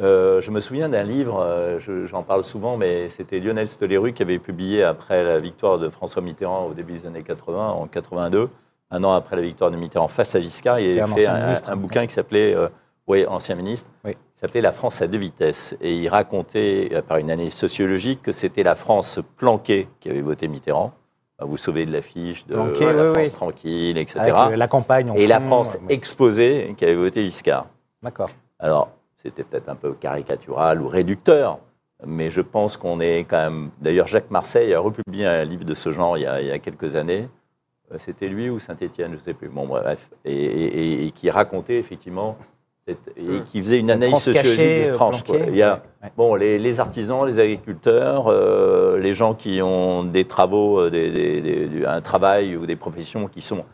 Euh, 0.00 0.40
je 0.40 0.50
me 0.52 0.60
souviens 0.60 0.88
d'un 0.88 1.02
livre, 1.02 1.40
euh, 1.40 1.78
je- 1.80 2.06
j'en 2.06 2.22
parle 2.22 2.44
souvent, 2.44 2.76
mais 2.76 3.08
c'était 3.10 3.40
Lionel 3.40 3.68
Stoléru 3.68 4.12
qui 4.12 4.22
avait 4.22 4.38
publié 4.38 4.84
après 4.84 5.22
la 5.24 5.38
victoire 5.38 5.78
de 5.78 5.88
François 5.88 6.22
Mitterrand 6.22 6.66
au 6.66 6.72
début 6.74 6.94
des 6.94 7.06
années 7.06 7.22
80, 7.24 7.70
en 7.70 7.86
82, 7.86 8.48
un 8.92 9.02
an 9.04 9.14
après 9.14 9.36
la 9.36 9.42
victoire 9.42 9.70
de 9.70 9.76
Mitterrand 9.76 10.08
face 10.08 10.34
à 10.34 10.40
Giscard. 10.40 10.78
Il 10.78 11.00
avait 11.00 11.12
fait 11.14 11.26
un, 11.26 11.46
ministre, 11.46 11.70
un 11.70 11.76
bouquin 11.76 12.06
qui 12.06 12.14
s'appelait, 12.14 12.54
euh, 12.54 12.68
oui, 13.08 13.26
ancien 13.26 13.54
ministre, 13.56 13.90
Oui. 14.04 14.12
qui 14.12 14.40
s'appelait 14.40 14.60
La 14.60 14.70
France 14.72 15.00
à 15.02 15.06
deux 15.08 15.18
vitesses. 15.18 15.74
Et 15.80 15.96
il 15.96 16.08
racontait, 16.08 16.90
euh, 16.92 17.02
par 17.02 17.16
une 17.16 17.30
analyse 17.30 17.54
sociologique, 17.54 18.22
que 18.22 18.32
c'était 18.32 18.62
la 18.62 18.74
France 18.74 19.18
planquée 19.38 19.88
qui 19.98 20.10
avait 20.10 20.20
voté 20.20 20.46
Mitterrand. 20.46 20.92
Vous 21.40 21.48
vous 21.48 21.56
sauvez 21.56 21.86
de 21.86 21.92
l'affiche 21.92 22.46
de 22.46 22.54
Planquée, 22.54 22.92
la 22.92 22.92
oui, 22.92 23.12
France 23.14 23.16
oui. 23.16 23.30
tranquille, 23.32 23.98
etc 23.98 24.20
Avec 24.20 24.34
euh, 24.52 24.56
la 24.56 24.68
campagne 24.68 25.10
en 25.10 25.14
et 25.14 25.26
la 25.26 25.40
France 25.40 25.74
euh, 25.76 25.88
exposée 25.88 26.74
qui 26.76 26.84
avait 26.84 26.94
voté 26.94 27.24
Giscard. 27.24 27.66
D'accord. 28.02 28.28
Alors, 28.60 28.92
c'était 29.20 29.42
peut-être 29.42 29.68
un 29.68 29.74
peu 29.74 29.92
caricatural 29.94 30.80
ou 30.80 30.86
réducteur, 30.86 31.58
mais 32.06 32.30
je 32.30 32.42
pense 32.42 32.76
qu'on 32.76 33.00
est 33.00 33.20
quand 33.28 33.42
même. 33.42 33.70
D'ailleurs, 33.80 34.06
Jacques 34.06 34.30
Marseille 34.30 34.72
a 34.72 34.78
republié 34.78 35.26
un 35.26 35.44
livre 35.44 35.64
de 35.64 35.74
ce 35.74 35.90
genre 35.90 36.16
il 36.16 36.22
y 36.22 36.26
a, 36.26 36.40
il 36.40 36.46
y 36.46 36.50
a 36.52 36.58
quelques 36.60 36.94
années. 36.94 37.28
Euh, 37.92 37.96
C'était 37.98 38.28
lui 38.28 38.48
ou 38.50 38.58
Saint-Étienne, 38.58 39.10
je 39.12 39.16
ne 39.16 39.20
sais 39.20 39.34
plus. 39.34 39.48
Bon, 39.48 39.66
bref. 39.66 40.08
Et, 40.24 40.32
et- 40.34 41.06
et 41.06 41.10
qui 41.10 41.30
racontait 41.30 41.76
effectivement. 41.78 42.36
cette- 42.88 43.12
et 43.16 43.42
qui 43.44 43.62
faisait 43.62 43.78
une 43.78 43.86
Cette 43.86 43.94
analyse 43.94 44.16
sociologique 44.18 44.56
cachée, 44.58 44.84
de 44.86 44.90
euh, 44.90 44.92
tranche. 44.94 45.22
planquée. 45.22 45.44
Il 45.50 45.56
y 45.56 45.62
a, 45.62 45.82
Ouais. 46.02 46.10
Bon, 46.16 46.34
les, 46.34 46.58
les 46.58 46.80
artisans, 46.80 47.24
les 47.24 47.38
agriculteurs, 47.38 48.26
euh, 48.26 48.98
les 48.98 49.12
gens 49.12 49.34
qui 49.34 49.62
ont 49.62 50.02
des 50.02 50.24
travaux, 50.24 50.80
euh, 50.80 50.90
des- 50.90 51.12
des- 51.12 51.68
des- 51.68 51.86
un 51.86 52.00
travail 52.00 52.56
ou 52.56 52.66
des 52.66 52.74
professions 52.74 53.28
qui 53.28 53.40
sont 53.40 53.64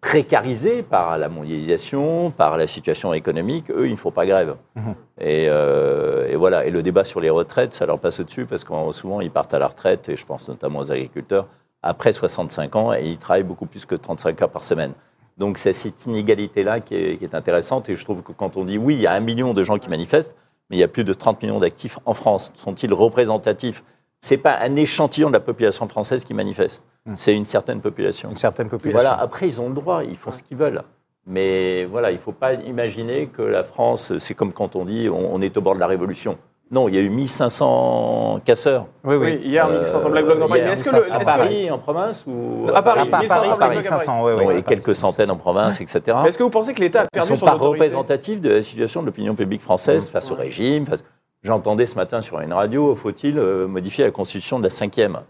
précarisés 0.00 0.82
par 0.82 1.18
la 1.18 1.28
mondialisation, 1.28 2.32
par 2.32 2.56
la 2.56 2.66
situation 2.66 3.12
économique, 3.14 3.70
eux, 3.70 3.86
ils 3.86 3.92
ne 3.92 3.96
font 3.96 4.10
pas 4.10 4.26
grève. 4.26 4.56
Mhm. 4.74 4.94
Et, 5.20 5.46
euh, 5.48 6.28
et 6.28 6.34
voilà. 6.34 6.66
Et 6.66 6.70
le 6.70 6.82
débat 6.82 7.04
sur 7.04 7.20
les 7.20 7.30
retraites, 7.30 7.74
ça 7.74 7.86
leur 7.86 7.98
passe 8.00 8.18
au-dessus 8.18 8.44
parce 8.46 8.64
que 8.64 8.72
souvent, 8.92 9.20
ils 9.20 9.30
partent 9.30 9.54
à 9.54 9.60
la 9.60 9.68
retraite, 9.68 10.08
et 10.08 10.16
je 10.16 10.26
pense 10.26 10.48
notamment 10.48 10.80
aux 10.80 10.90
agriculteurs, 10.90 11.46
après 11.82 12.12
65 12.12 12.76
ans, 12.76 12.92
et 12.92 13.04
ils 13.04 13.18
travaillent 13.18 13.42
beaucoup 13.44 13.66
plus 13.66 13.86
que 13.86 13.94
35 13.94 14.42
heures 14.42 14.50
par 14.50 14.64
semaine. 14.64 14.92
Donc 15.36 15.58
c'est 15.58 15.72
cette 15.72 16.04
inégalité-là 16.06 16.80
qui 16.80 16.94
est, 16.96 17.16
qui 17.18 17.24
est 17.24 17.34
intéressante, 17.34 17.88
et 17.88 17.94
je 17.94 18.04
trouve 18.04 18.22
que 18.22 18.32
quand 18.32 18.56
on 18.56 18.64
dit 18.64 18.78
oui, 18.78 18.94
il 18.94 19.00
y 19.00 19.06
a 19.06 19.12
un 19.12 19.20
million 19.20 19.54
de 19.54 19.62
gens 19.62 19.78
qui 19.78 19.88
manifestent, 19.88 20.36
mais 20.70 20.76
il 20.76 20.80
y 20.80 20.84
a 20.84 20.88
plus 20.88 21.04
de 21.04 21.14
30 21.14 21.42
millions 21.42 21.60
d'actifs 21.60 21.98
en 22.04 22.14
France. 22.14 22.52
Sont-ils 22.54 22.92
représentatifs? 22.92 23.84
Ce 24.20 24.34
n'est 24.34 24.38
pas 24.38 24.58
un 24.60 24.74
échantillon 24.74 25.28
de 25.28 25.34
la 25.34 25.40
population 25.40 25.86
française 25.88 26.24
qui 26.24 26.34
manifeste, 26.34 26.84
Mhm. 27.06 27.16
c'est 27.16 27.34
une 27.36 27.44
certaine 27.46 27.80
population. 27.80 28.30
Une 28.30 28.36
certaine 28.36 28.68
population. 28.68 28.98
Voilà, 29.00 29.14
après, 29.14 29.46
ils 29.48 29.60
ont 29.60 29.68
le 29.68 29.74
droit, 29.74 30.02
ils 30.02 30.16
font 30.16 30.32
ce 30.32 30.42
qu'ils 30.42 30.56
veulent. 30.56 30.82
Mais 31.26 31.84
voilà, 31.84 32.10
il 32.10 32.14
ne 32.14 32.20
faut 32.20 32.32
pas 32.32 32.54
imaginer 32.54 33.26
que 33.28 33.42
la 33.42 33.62
France, 33.62 34.16
c'est 34.18 34.34
comme 34.34 34.52
quand 34.52 34.74
on 34.76 34.84
dit 34.84 35.08
on, 35.08 35.34
on 35.34 35.40
est 35.40 35.56
au 35.56 35.60
bord 35.60 35.74
de 35.74 35.80
la 35.80 35.86
révolution. 35.86 36.36
Non, 36.70 36.86
il 36.88 36.94
y 36.94 36.98
a 36.98 37.00
eu 37.00 37.08
1500 37.08 38.38
casseurs. 38.44 38.86
Oui, 39.04 39.16
oui. 39.16 39.38
Oui, 39.42 39.48
hier, 39.48 39.66
1500 39.68 40.10
Black 40.10 40.24
Blocs 40.26 40.38
dans 40.38 40.44
Euh, 40.44 40.48
Paris. 40.48 40.60
est-ce 40.60 40.84
que, 40.84 40.90
le, 40.96 41.14
à 41.14 41.18
que- 41.20 41.24
Paris, 41.24 41.70
en 41.70 41.78
province 41.78 42.24
ou 42.26 42.66
À 42.74 42.82
Paris, 42.82 43.00
À 43.00 43.06
Paris, 43.06 43.22
1500 43.24 43.28
Paris, 43.28 43.48
Black 43.48 43.58
Paris, 43.58 43.74
Blocs 43.74 43.86
à 43.86 43.90
Paris. 43.90 44.04
500, 44.04 44.22
ouais, 44.24 44.32
Bon, 44.32 44.38
ouais, 44.38 44.44
et 44.44 44.46
Paris, 44.62 44.64
quelques 44.64 44.94
500. 44.96 45.08
centaines 45.08 45.30
en 45.30 45.36
province, 45.36 45.80
etc. 45.80 46.00
Mais 46.22 46.28
Est-ce 46.28 46.36
que 46.38 46.42
vous 46.42 46.50
pensez 46.50 46.74
que 46.74 46.80
l'État 46.80 47.02
a 47.02 47.06
perdu 47.06 47.28
sont 47.28 47.36
son 47.36 47.46
pas 47.46 47.54
autorité 47.54 47.84
représentatifs 47.84 48.40
de 48.40 48.50
la 48.50 48.62
situation 48.62 49.00
de 49.00 49.06
l'opinion 49.06 49.34
publique 49.34 49.62
française 49.62 50.08
face 50.10 50.30
au 50.30 50.34
régime. 50.34 50.84
face- 50.86 51.04
J'entendais 51.42 51.86
ce 51.86 51.94
matin 51.94 52.20
sur 52.20 52.40
une 52.40 52.52
radio, 52.52 52.94
faut-il 52.96 53.38
euh, 53.38 53.66
modifier 53.68 54.04
la 54.04 54.10
constitution 54.10 54.58
de 54.58 54.64
la 54.64 54.70
cinquième? 54.70 55.20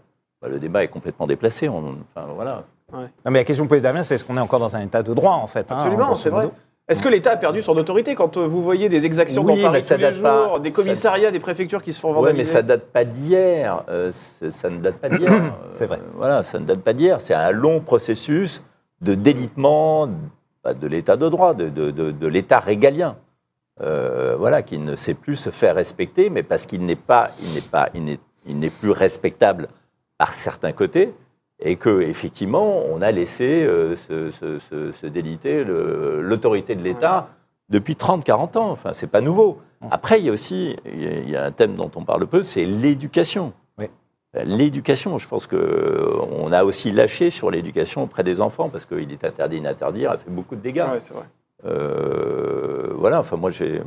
Bah, 0.41 0.47
Le 0.49 0.59
débat 0.59 0.83
est 0.83 0.87
complètement 0.87 1.27
déplacé. 1.27 1.69
on- 1.69 1.95
enfin, 2.15 2.27
voilà. 2.35 2.63
Non, 2.91 2.99
mais 3.29 3.39
la 3.39 3.43
question 3.45 3.67
posée 3.67 3.81
Damien, 3.81 4.01
c'est 4.01 4.15
est-ce 4.15 4.25
qu'on 4.25 4.35
est 4.35 4.41
encore 4.41 4.59
dans 4.59 4.75
un 4.75 4.81
état 4.81 5.03
de 5.03 5.13
droit, 5.13 5.33
en 5.33 5.45
fait 5.45 5.71
hein, 5.71 5.75
Absolument, 5.77 6.07
grosso 6.07 6.21
c'est 6.23 6.29
vrai. 6.31 6.49
Est-ce 6.89 7.03
que 7.03 7.07
l'État 7.09 7.31
a 7.33 7.37
perdu 7.37 7.61
son 7.61 7.77
autorité 7.77 8.15
quand 8.15 8.35
euh, 8.37 8.45
vous 8.45 8.61
voyez 8.61 8.89
des 8.89 9.05
exactions 9.05 9.43
Oui, 9.43 9.61
dans 9.61 9.69
Paris 9.69 9.85
tous 9.87 9.93
les 9.95 9.99
pas- 9.99 10.11
jours, 10.11 10.59
des 10.59 10.69
ça- 10.69 10.73
commissariats, 10.75 11.31
des 11.31 11.39
préfectures 11.39 11.81
qui 11.83 11.93
se 11.93 11.99
font 11.99 12.11
vandaliser 12.11 12.37
mais 12.43 12.43
ça 12.43 12.61
date 12.63 12.85
pas 12.85 13.05
d'hier. 13.05 13.83
euh, 13.89 14.09
c'est- 14.11 14.49
ça 14.51 14.69
ne 14.71 14.79
date 14.79 14.95
pas 14.95 15.07
d'hier. 15.09 15.29
C'est 15.75 15.85
vrai. 15.85 15.97
Euh, 15.99 16.09
voilà, 16.15 16.41
ça 16.43 16.57
ne 16.59 16.65
date 16.65 16.79
pas 16.81 16.93
d'hier. 16.93 17.21
C'est 17.21 17.35
un 17.35 17.51
long 17.51 17.79
processus 17.79 18.63
de 19.01 19.13
délitement 19.13 20.09
bah, 20.63 20.73
de 20.73 20.87
l'état 20.87 21.15
de 21.15 21.29
droit, 21.29 21.53
de, 21.53 21.69
de- 21.69 21.91
de- 21.91 22.11
de 22.11 22.27
l'état 22.27 22.59
régalien. 22.59 23.15
Euh, 23.81 24.35
voilà, 24.37 24.61
qui 24.61 24.77
ne 24.77 24.95
sait 24.95 25.13
plus 25.13 25.37
se 25.37 25.51
faire 25.51 25.75
respecter, 25.75 26.29
mais 26.29 26.43
parce 26.43 26.65
qu'il 26.65 26.83
n'est 26.85 26.97
pas, 26.97 27.29
il 27.41 27.53
n'est 27.53 27.61
pas, 27.61 27.89
il 27.93 28.03
n'est, 28.03 28.19
il 28.45 28.59
n'est 28.59 28.69
plus 28.71 28.91
respectable 28.91 29.69
par 30.17 30.33
certains 30.33 30.73
côtés, 30.73 31.13
et 31.61 31.75
que 31.75 32.01
effectivement, 32.01 32.83
on 32.91 33.01
a 33.01 33.11
laissé 33.11 33.63
euh, 33.63 33.95
se, 33.95 34.31
se- 34.31 34.59
se- 34.59 34.91
se 34.91 35.07
déliter 35.07 35.63
l'autorité 35.65 36.75
de 36.75 36.81
l'État 36.83 37.27
depuis 37.69 37.93
30-40 37.95 38.57
ans. 38.57 38.71
Enfin, 38.71 38.93
c'est 38.93 39.07
pas 39.07 39.21
nouveau. 39.21 39.59
Après, 39.91 40.19
il 40.19 40.25
y 40.25 40.29
a 40.29 40.31
aussi, 40.31 40.75
il 40.85 41.29
y 41.29 41.35
a- 41.35 41.43
a 41.43 41.45
un 41.47 41.51
thème 41.51 41.75
dont 41.75 41.91
on 41.95 42.03
parle 42.03 42.25
peu, 42.27 42.41
c'est 42.41 42.65
l'éducation. 42.65 43.53
Oui. 43.77 43.85
L'éducation, 44.43 45.17
je 45.17 45.27
pense 45.27 45.47
qu'on 45.47 46.51
a 46.51 46.63
aussi 46.63 46.91
lâché 46.91 47.29
sur 47.29 47.49
l'éducation 47.51 48.03
auprès 48.03 48.23
des 48.23 48.41
enfants, 48.41 48.69
parce 48.69 48.85
qu'il 48.85 49.11
est 49.11 49.23
interdit 49.23 49.59
d'interdire, 49.61 50.11
elle 50.13 50.19
fait 50.19 50.29
beaucoup 50.31 50.55
de 50.55 50.61
dégâts. 50.61 50.85
C'est 50.99 51.13
vrai. 51.13 51.25
Euh, 51.65 52.93
voilà, 52.95 53.19
enfin 53.19 53.35
moi 53.35 53.49
j'ai 53.49 53.81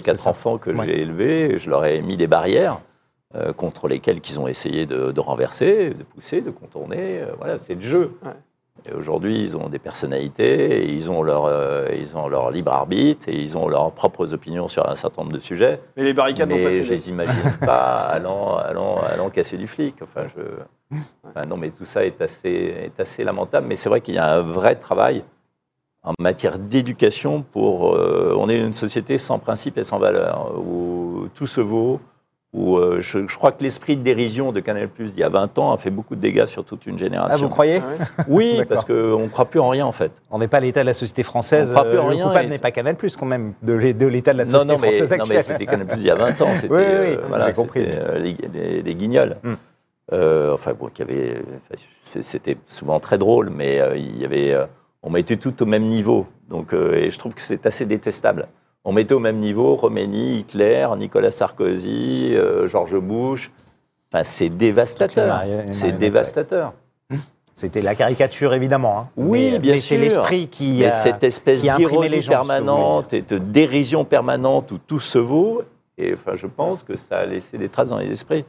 quatre, 0.00 0.26
enfants 0.26 0.58
que 0.58 0.70
Ouais. 0.70 0.84
j'ai 0.86 1.00
élevés, 1.02 1.58
je 1.58 1.70
leur 1.70 1.84
ai 1.84 2.02
mis 2.02 2.16
des 2.16 2.26
barrières 2.26 2.80
euh, 3.34 3.52
contre 3.52 3.88
lesquelles 3.88 4.20
qu'ils 4.20 4.38
ont 4.38 4.46
essayé 4.46 4.86
de, 4.86 5.10
de 5.10 5.20
renverser, 5.20 5.90
de 5.90 6.04
pousser, 6.04 6.42
de 6.42 6.52
contourner. 6.52 7.22
euh, 7.22 7.32
voilà, 7.38 7.58
c'est 7.58 7.74
le 7.74 7.80
jeu. 7.80 8.16
Ouais. 8.24 8.30
Et 8.88 8.94
aujourd'hui, 8.94 9.42
ils 9.42 9.56
ont 9.56 9.68
des 9.68 9.80
personnalités, 9.80 10.84
et 10.84 10.92
ils 10.92 11.10
ont 11.10 11.22
leur 11.24 11.46
euh, 11.46 11.88
ils 11.92 12.16
ont 12.16 12.28
leur 12.28 12.52
libre 12.52 12.70
arbitre 12.70 13.28
et 13.28 13.34
ils 13.34 13.58
ont 13.58 13.66
leurs 13.66 13.90
propres 13.90 14.32
opinions 14.32 14.68
sur 14.68 14.88
un 14.88 14.94
certain 14.94 15.22
nombre 15.22 15.34
de 15.34 15.40
sujets. 15.40 15.80
Mais 15.96 16.04
les 16.04 16.12
barricades 16.12 16.48
n'ont 16.50 16.62
pas 16.62 16.70
je 16.70 16.82
les 16.82 17.08
imagine 17.08 17.34
pas 17.66 17.96
allant, 17.96 18.58
allant, 18.58 18.98
allant 18.98 19.28
casser 19.28 19.56
du 19.56 19.66
flic. 19.66 19.96
Enfin, 20.02 20.26
je... 20.36 20.96
enfin, 21.24 21.48
non, 21.48 21.56
mais 21.56 21.70
tout 21.70 21.84
ça 21.84 22.04
est 22.06 22.20
assez, 22.22 22.48
est 22.48 23.00
assez 23.00 23.24
lamentable. 23.24 23.66
Mais 23.66 23.74
c'est 23.74 23.88
vrai 23.88 24.00
qu'il 24.00 24.14
y 24.14 24.18
a 24.18 24.34
un 24.34 24.42
vrai 24.42 24.76
travail 24.76 25.24
en 26.04 26.12
matière 26.20 26.60
d'éducation 26.60 27.42
pour. 27.42 27.86
on 27.90 28.48
est 28.48 28.58
une 28.60 28.72
société 28.72 29.18
sans 29.18 29.40
principe 29.40 29.78
et 29.78 29.82
sans 29.82 29.98
valeur, 29.98 30.52
où 30.56 31.26
tout 31.34 31.48
se 31.48 31.60
vaut. 31.60 31.98
Où 32.56 32.78
euh, 32.78 33.02
je, 33.02 33.26
je 33.28 33.36
crois 33.36 33.52
que 33.52 33.62
l'esprit 33.62 33.96
de 33.98 34.02
dérision 34.02 34.50
de 34.50 34.60
Canal 34.60 34.88
Plus 34.88 35.12
d'il 35.12 35.20
y 35.20 35.22
a 35.22 35.28
20 35.28 35.58
ans 35.58 35.72
a 35.74 35.76
fait 35.76 35.90
beaucoup 35.90 36.16
de 36.16 36.20
dégâts 36.22 36.46
sur 36.46 36.64
toute 36.64 36.86
une 36.86 36.94
Ah, 36.94 36.98
génération. 36.98 37.44
vous 37.46 37.50
croyez 37.52 37.82
Ah 38.18 38.22
oui, 38.28 38.62
parce 38.66 38.82
qu'on 38.84 39.18
ne 39.20 39.28
croit 39.28 39.44
plus 39.44 39.60
en 39.60 39.68
rien 39.68 39.84
en 39.84 39.92
fait. 39.92 40.10
On 40.30 40.38
n'est 40.38 40.48
pas 40.48 40.56
à 40.56 40.60
l'état 40.60 40.80
de 40.80 40.86
la 40.86 40.94
société 40.94 41.22
française. 41.22 41.68
On 41.70 41.74
croit 41.74 41.84
plus 41.84 41.98
en 41.98 42.04
le 42.08 42.14
rien 42.14 42.26
coupable 42.28 42.46
et- 42.46 42.48
n'est 42.48 42.58
pas 42.58 42.70
Canal 42.70 42.96
Plus 42.96 43.14
quand 43.14 43.26
même 43.26 43.52
de 43.62 43.74
l'é- 43.74 43.92
de 43.92 44.06
l'état 44.06 44.32
de 44.32 44.38
la 44.38 44.44
Non, 44.44 44.50
société 44.52 44.72
non, 44.74 44.78
mais, 44.80 44.88
française 44.92 45.10
non, 45.10 45.16
mais 45.28 45.36
actuelle. 45.36 45.42
c'était 45.58 45.66
Canal 45.70 45.86
Plus 45.86 46.00
il 46.00 46.06
y 46.06 46.10
a 46.10 46.14
20 46.14 46.40
ans. 46.40 46.48
C'était 46.56 46.68
Oui, 46.74 46.80
oui, 46.80 46.96
oui, 47.08 47.14
euh, 47.14 47.24
voilà, 47.28 47.46
j'ai 47.48 47.52
compris. 47.52 47.84
euh, 47.86 48.18
les, 48.18 48.36
les- 48.54 48.82
les 48.82 48.94
guignols. 48.94 49.36
Hmm. 49.44 49.54
Euh, 50.14 50.54
enfin, 50.54 50.72
bon, 50.72 50.88
y 50.98 51.02
avait, 51.02 51.42
c'était 52.22 52.56
souvent 52.66 53.00
très 53.00 53.18
drôle, 53.18 53.50
mais 53.50 53.80
euh, 53.80 53.96
il 53.96 54.16
y 54.18 54.24
avait, 54.24 54.54
euh, 54.54 54.64
on 55.02 55.10
mettait 55.10 55.36
tout 55.36 55.62
au 55.62 55.66
même 55.66 55.82
niveau. 55.84 56.26
Donc, 56.48 56.72
euh, 56.72 56.94
et 56.94 57.10
je 57.10 57.18
trouve 57.18 57.34
que 57.34 57.42
c'est 57.42 57.66
assez 57.66 57.84
détestable. 57.84 58.46
On 58.88 58.92
mettait 58.92 59.14
au 59.14 59.18
même 59.18 59.38
niveau 59.38 59.74
Roménie, 59.74 60.38
Hitler, 60.38 60.86
Nicolas 60.96 61.32
Sarkozy, 61.32 62.30
euh, 62.34 62.68
George 62.68 62.96
Bush. 62.96 63.50
Enfin, 64.12 64.22
c'est 64.22 64.48
dévastateur. 64.48 65.42
C'est 65.72 65.90
dévastateur. 65.90 66.72
C'était 67.52 67.80
la 67.82 67.96
caricature 67.96 68.54
évidemment. 68.54 68.98
hein. 69.00 69.08
Oui, 69.16 69.50
mais, 69.52 69.58
bien 69.58 69.72
mais 69.72 69.78
c'est 69.80 69.98
l'esprit 69.98 70.46
qui 70.46 70.78
Mais 70.80 70.86
a, 70.86 70.90
cette 70.92 71.24
espèce 71.24 71.62
d'ironie 71.62 72.20
permanente 72.20 73.12
et 73.12 73.22
de 73.22 73.38
dérision 73.38 74.04
permanente 74.04 74.70
où 74.70 74.78
tout 74.78 75.00
se 75.00 75.18
vaut, 75.18 75.62
et 75.98 76.14
enfin, 76.14 76.36
je 76.36 76.46
pense 76.46 76.84
que 76.84 76.96
ça 76.96 77.18
a 77.18 77.26
laissé 77.26 77.58
des 77.58 77.68
traces 77.68 77.88
dans 77.88 77.98
les 77.98 78.10
esprits. 78.10 78.44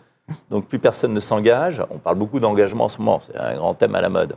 Donc 0.52 0.68
plus 0.68 0.78
personne 0.78 1.14
ne 1.14 1.20
s'engage. 1.20 1.82
On 1.90 1.98
parle 1.98 2.18
beaucoup 2.18 2.40
d'engagement 2.40 2.84
en 2.84 2.90
ce 2.90 3.00
moment, 3.00 3.20
c'est 3.22 3.38
un 3.38 3.56
grand 3.56 3.74
thème 3.74 3.96
à 3.96 4.02
la 4.02 4.10
mode. 4.10 4.36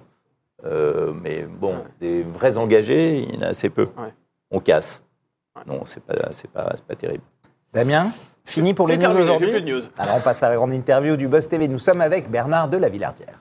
Euh, 0.64 1.12
mais 1.20 1.42
bon, 1.42 1.74
des 2.00 2.22
vrais 2.22 2.56
engagés, 2.56 3.18
il 3.28 3.34
y 3.34 3.38
en 3.38 3.42
a 3.42 3.48
assez 3.48 3.68
peu. 3.68 3.88
Ouais. 3.98 4.14
On 4.50 4.60
casse. 4.60 5.02
Non, 5.66 5.82
c'est 5.84 6.02
pas, 6.02 6.14
c'est 6.32 6.50
pas, 6.50 6.72
c'est 6.74 6.84
pas 6.84 6.96
terrible. 6.96 7.22
Damien, 7.72 8.06
fini 8.44 8.74
pour 8.74 8.88
les 8.88 8.94
C'est 8.94 8.98
news 8.98 9.02
terminé, 9.02 9.24
j'ai 9.24 9.30
aujourd'hui 9.30 9.50
plus 9.50 9.62
de 9.62 9.70
news. 9.70 9.82
Alors 9.98 10.16
on 10.16 10.20
passe 10.20 10.42
à 10.42 10.48
la 10.48 10.56
grande 10.56 10.72
interview 10.72 11.16
du 11.16 11.28
Buzz 11.28 11.48
TV. 11.48 11.68
Nous 11.68 11.78
sommes 11.78 12.00
avec 12.00 12.30
Bernard 12.30 12.68
de 12.68 12.76
la 12.76 12.88
Villardière. 12.88 13.40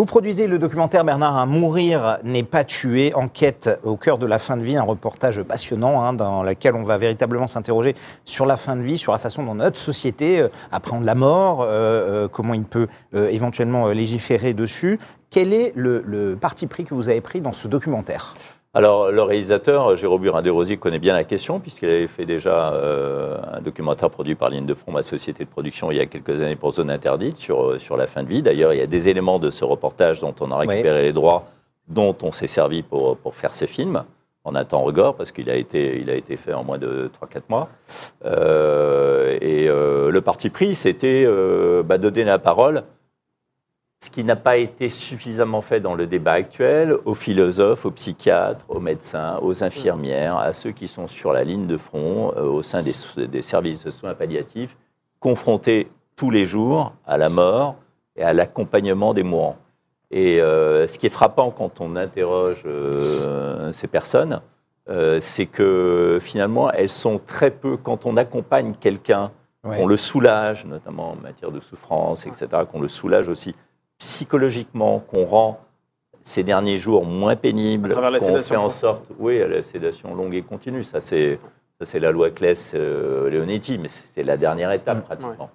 Vous 0.00 0.06
produisez 0.06 0.46
le 0.46 0.58
documentaire 0.58 1.04
Bernard, 1.04 1.36
un 1.36 1.44
mourir 1.44 2.16
n'est 2.24 2.42
pas 2.42 2.64
tué, 2.64 3.12
enquête 3.12 3.78
au 3.82 3.96
cœur 3.96 4.16
de 4.16 4.24
la 4.24 4.38
fin 4.38 4.56
de 4.56 4.62
vie, 4.62 4.76
un 4.76 4.82
reportage 4.82 5.42
passionnant 5.42 6.02
hein, 6.02 6.14
dans 6.14 6.42
lequel 6.42 6.74
on 6.74 6.82
va 6.82 6.96
véritablement 6.96 7.46
s'interroger 7.46 7.94
sur 8.24 8.46
la 8.46 8.56
fin 8.56 8.76
de 8.76 8.80
vie, 8.80 8.96
sur 8.96 9.12
la 9.12 9.18
façon 9.18 9.42
dont 9.42 9.56
notre 9.56 9.76
société 9.76 10.40
euh, 10.40 10.48
appréhende 10.72 11.04
la 11.04 11.14
mort, 11.14 11.60
euh, 11.60 11.66
euh, 11.68 12.28
comment 12.28 12.54
il 12.54 12.64
peut 12.64 12.86
euh, 13.14 13.28
éventuellement 13.28 13.88
légiférer 13.88 14.54
dessus. 14.54 14.98
Quel 15.30 15.52
est 15.52 15.72
le, 15.76 16.02
le 16.04 16.36
parti 16.36 16.66
pris 16.66 16.84
que 16.84 16.94
vous 16.94 17.08
avez 17.08 17.20
pris 17.20 17.40
dans 17.40 17.52
ce 17.52 17.68
documentaire 17.68 18.34
Alors, 18.74 19.10
le 19.10 19.22
réalisateur, 19.22 19.94
Jérôme 19.96 20.22
Burin 20.22 20.42
de 20.42 20.50
Rosier, 20.50 20.76
connaît 20.76 20.98
bien 20.98 21.14
la 21.14 21.24
question, 21.24 21.60
puisqu'il 21.60 21.88
avait 21.88 22.08
fait 22.08 22.26
déjà 22.26 22.72
euh, 22.72 23.38
un 23.52 23.60
documentaire 23.60 24.10
produit 24.10 24.34
par 24.34 24.50
Ligne 24.50 24.66
de 24.66 24.74
Front, 24.74 24.92
ma 24.92 25.02
société 25.02 25.44
de 25.44 25.48
production, 25.48 25.90
il 25.92 25.98
y 25.98 26.00
a 26.00 26.06
quelques 26.06 26.42
années 26.42 26.56
pour 26.56 26.72
Zone 26.72 26.90
Interdite, 26.90 27.36
sur, 27.36 27.62
euh, 27.62 27.78
sur 27.78 27.96
la 27.96 28.06
fin 28.06 28.22
de 28.24 28.28
vie. 28.28 28.42
D'ailleurs, 28.42 28.72
il 28.72 28.80
y 28.80 28.82
a 28.82 28.86
des 28.86 29.08
éléments 29.08 29.38
de 29.38 29.50
ce 29.50 29.64
reportage 29.64 30.20
dont 30.20 30.34
on 30.40 30.50
a 30.50 30.58
récupéré 30.58 31.02
les 31.02 31.12
droits, 31.12 31.46
dont 31.88 32.16
on 32.22 32.32
s'est 32.32 32.46
servi 32.46 32.82
pour, 32.82 33.16
pour 33.16 33.34
faire 33.34 33.54
ces 33.54 33.66
films, 33.66 34.02
en 34.44 34.54
un 34.54 34.64
temps 34.64 34.82
record, 34.82 35.16
parce 35.16 35.32
qu'il 35.32 35.50
a 35.50 35.54
été, 35.54 35.98
il 36.00 36.10
a 36.10 36.14
été 36.14 36.36
fait 36.36 36.54
en 36.54 36.64
moins 36.64 36.78
de 36.78 37.10
3-4 37.20 37.42
mois. 37.48 37.68
Euh, 38.24 39.38
et 39.40 39.68
euh, 39.68 40.10
le 40.10 40.20
parti 40.22 40.50
pris, 40.50 40.74
c'était 40.74 41.24
euh, 41.26 41.82
bah, 41.82 41.98
de 41.98 42.08
donner 42.08 42.24
la 42.24 42.38
parole 42.38 42.84
ce 44.02 44.08
qui 44.08 44.24
n'a 44.24 44.36
pas 44.36 44.56
été 44.56 44.88
suffisamment 44.88 45.60
fait 45.60 45.80
dans 45.80 45.94
le 45.94 46.06
débat 46.06 46.32
actuel, 46.32 46.96
aux 47.04 47.14
philosophes, 47.14 47.84
aux 47.84 47.90
psychiatres, 47.90 48.64
aux 48.68 48.80
médecins, 48.80 49.38
aux 49.42 49.62
infirmières, 49.62 50.38
à 50.38 50.54
ceux 50.54 50.70
qui 50.70 50.88
sont 50.88 51.06
sur 51.06 51.34
la 51.34 51.44
ligne 51.44 51.66
de 51.66 51.76
front 51.76 52.32
euh, 52.36 52.44
au 52.44 52.62
sein 52.62 52.82
des, 52.82 52.94
services 53.42 53.84
de 53.84 53.90
soins 53.90 54.14
palliatifs, 54.14 54.76
confrontés 55.18 55.90
tous 56.16 56.30
les 56.30 56.46
jours 56.46 56.94
à 57.06 57.18
la 57.18 57.28
mort 57.28 57.76
et 58.16 58.22
à 58.22 58.32
l'accompagnement 58.32 59.12
des 59.12 59.22
mourants. 59.22 59.58
Et 60.10 60.40
euh, 60.40 60.86
ce 60.86 60.98
qui 60.98 61.06
est 61.06 61.10
frappant 61.10 61.50
quand 61.50 61.82
on 61.82 61.94
interroge 61.94 62.62
euh, 62.64 63.70
ces 63.72 63.86
personnes, 63.86 64.40
c'est 65.20 65.46
que 65.46 66.18
finalement, 66.20 66.72
elles 66.72 66.88
sont 66.88 67.20
très 67.24 67.52
peu, 67.52 67.76
quand 67.76 68.06
on 68.06 68.16
accompagne 68.16 68.74
quelqu'un, 68.74 69.30
Ouais. 69.62 69.76
qu'on 69.76 69.86
le 69.86 69.98
soulage, 69.98 70.64
notamment 70.64 71.10
en 71.10 71.16
matière 71.16 71.50
de 71.50 71.60
souffrance, 71.60 72.26
etc., 72.26 72.46
qu'on 72.66 72.80
le 72.80 72.88
soulage 72.88 73.28
aussi 73.28 73.54
psychologiquement, 74.00 74.98
qu'on 74.98 75.24
rend 75.24 75.60
ces 76.22 76.42
derniers 76.42 76.78
jours 76.78 77.04
moins 77.06 77.36
pénibles, 77.36 77.90
À 77.90 77.92
travers 77.92 78.10
la 78.10 78.18
qu'on 78.18 78.24
sédation, 78.26 78.54
fait 78.56 78.60
en 78.60 78.70
sorte, 78.70 79.04
oui, 79.18 79.40
à 79.40 79.46
la 79.46 79.62
sédation 79.62 80.14
longue 80.14 80.34
et 80.34 80.42
continue, 80.42 80.82
ça 80.82 81.00
c'est 81.00 81.38
ça 81.78 81.86
c'est 81.86 81.98
la 82.00 82.10
loi 82.10 82.30
Claes-Leonetti, 82.30 83.78
mais 83.78 83.88
c'est 83.88 84.22
la 84.22 84.36
dernière 84.36 84.72
étape 84.72 84.98
Mm. 84.98 85.02
pratiquement. 85.02 85.50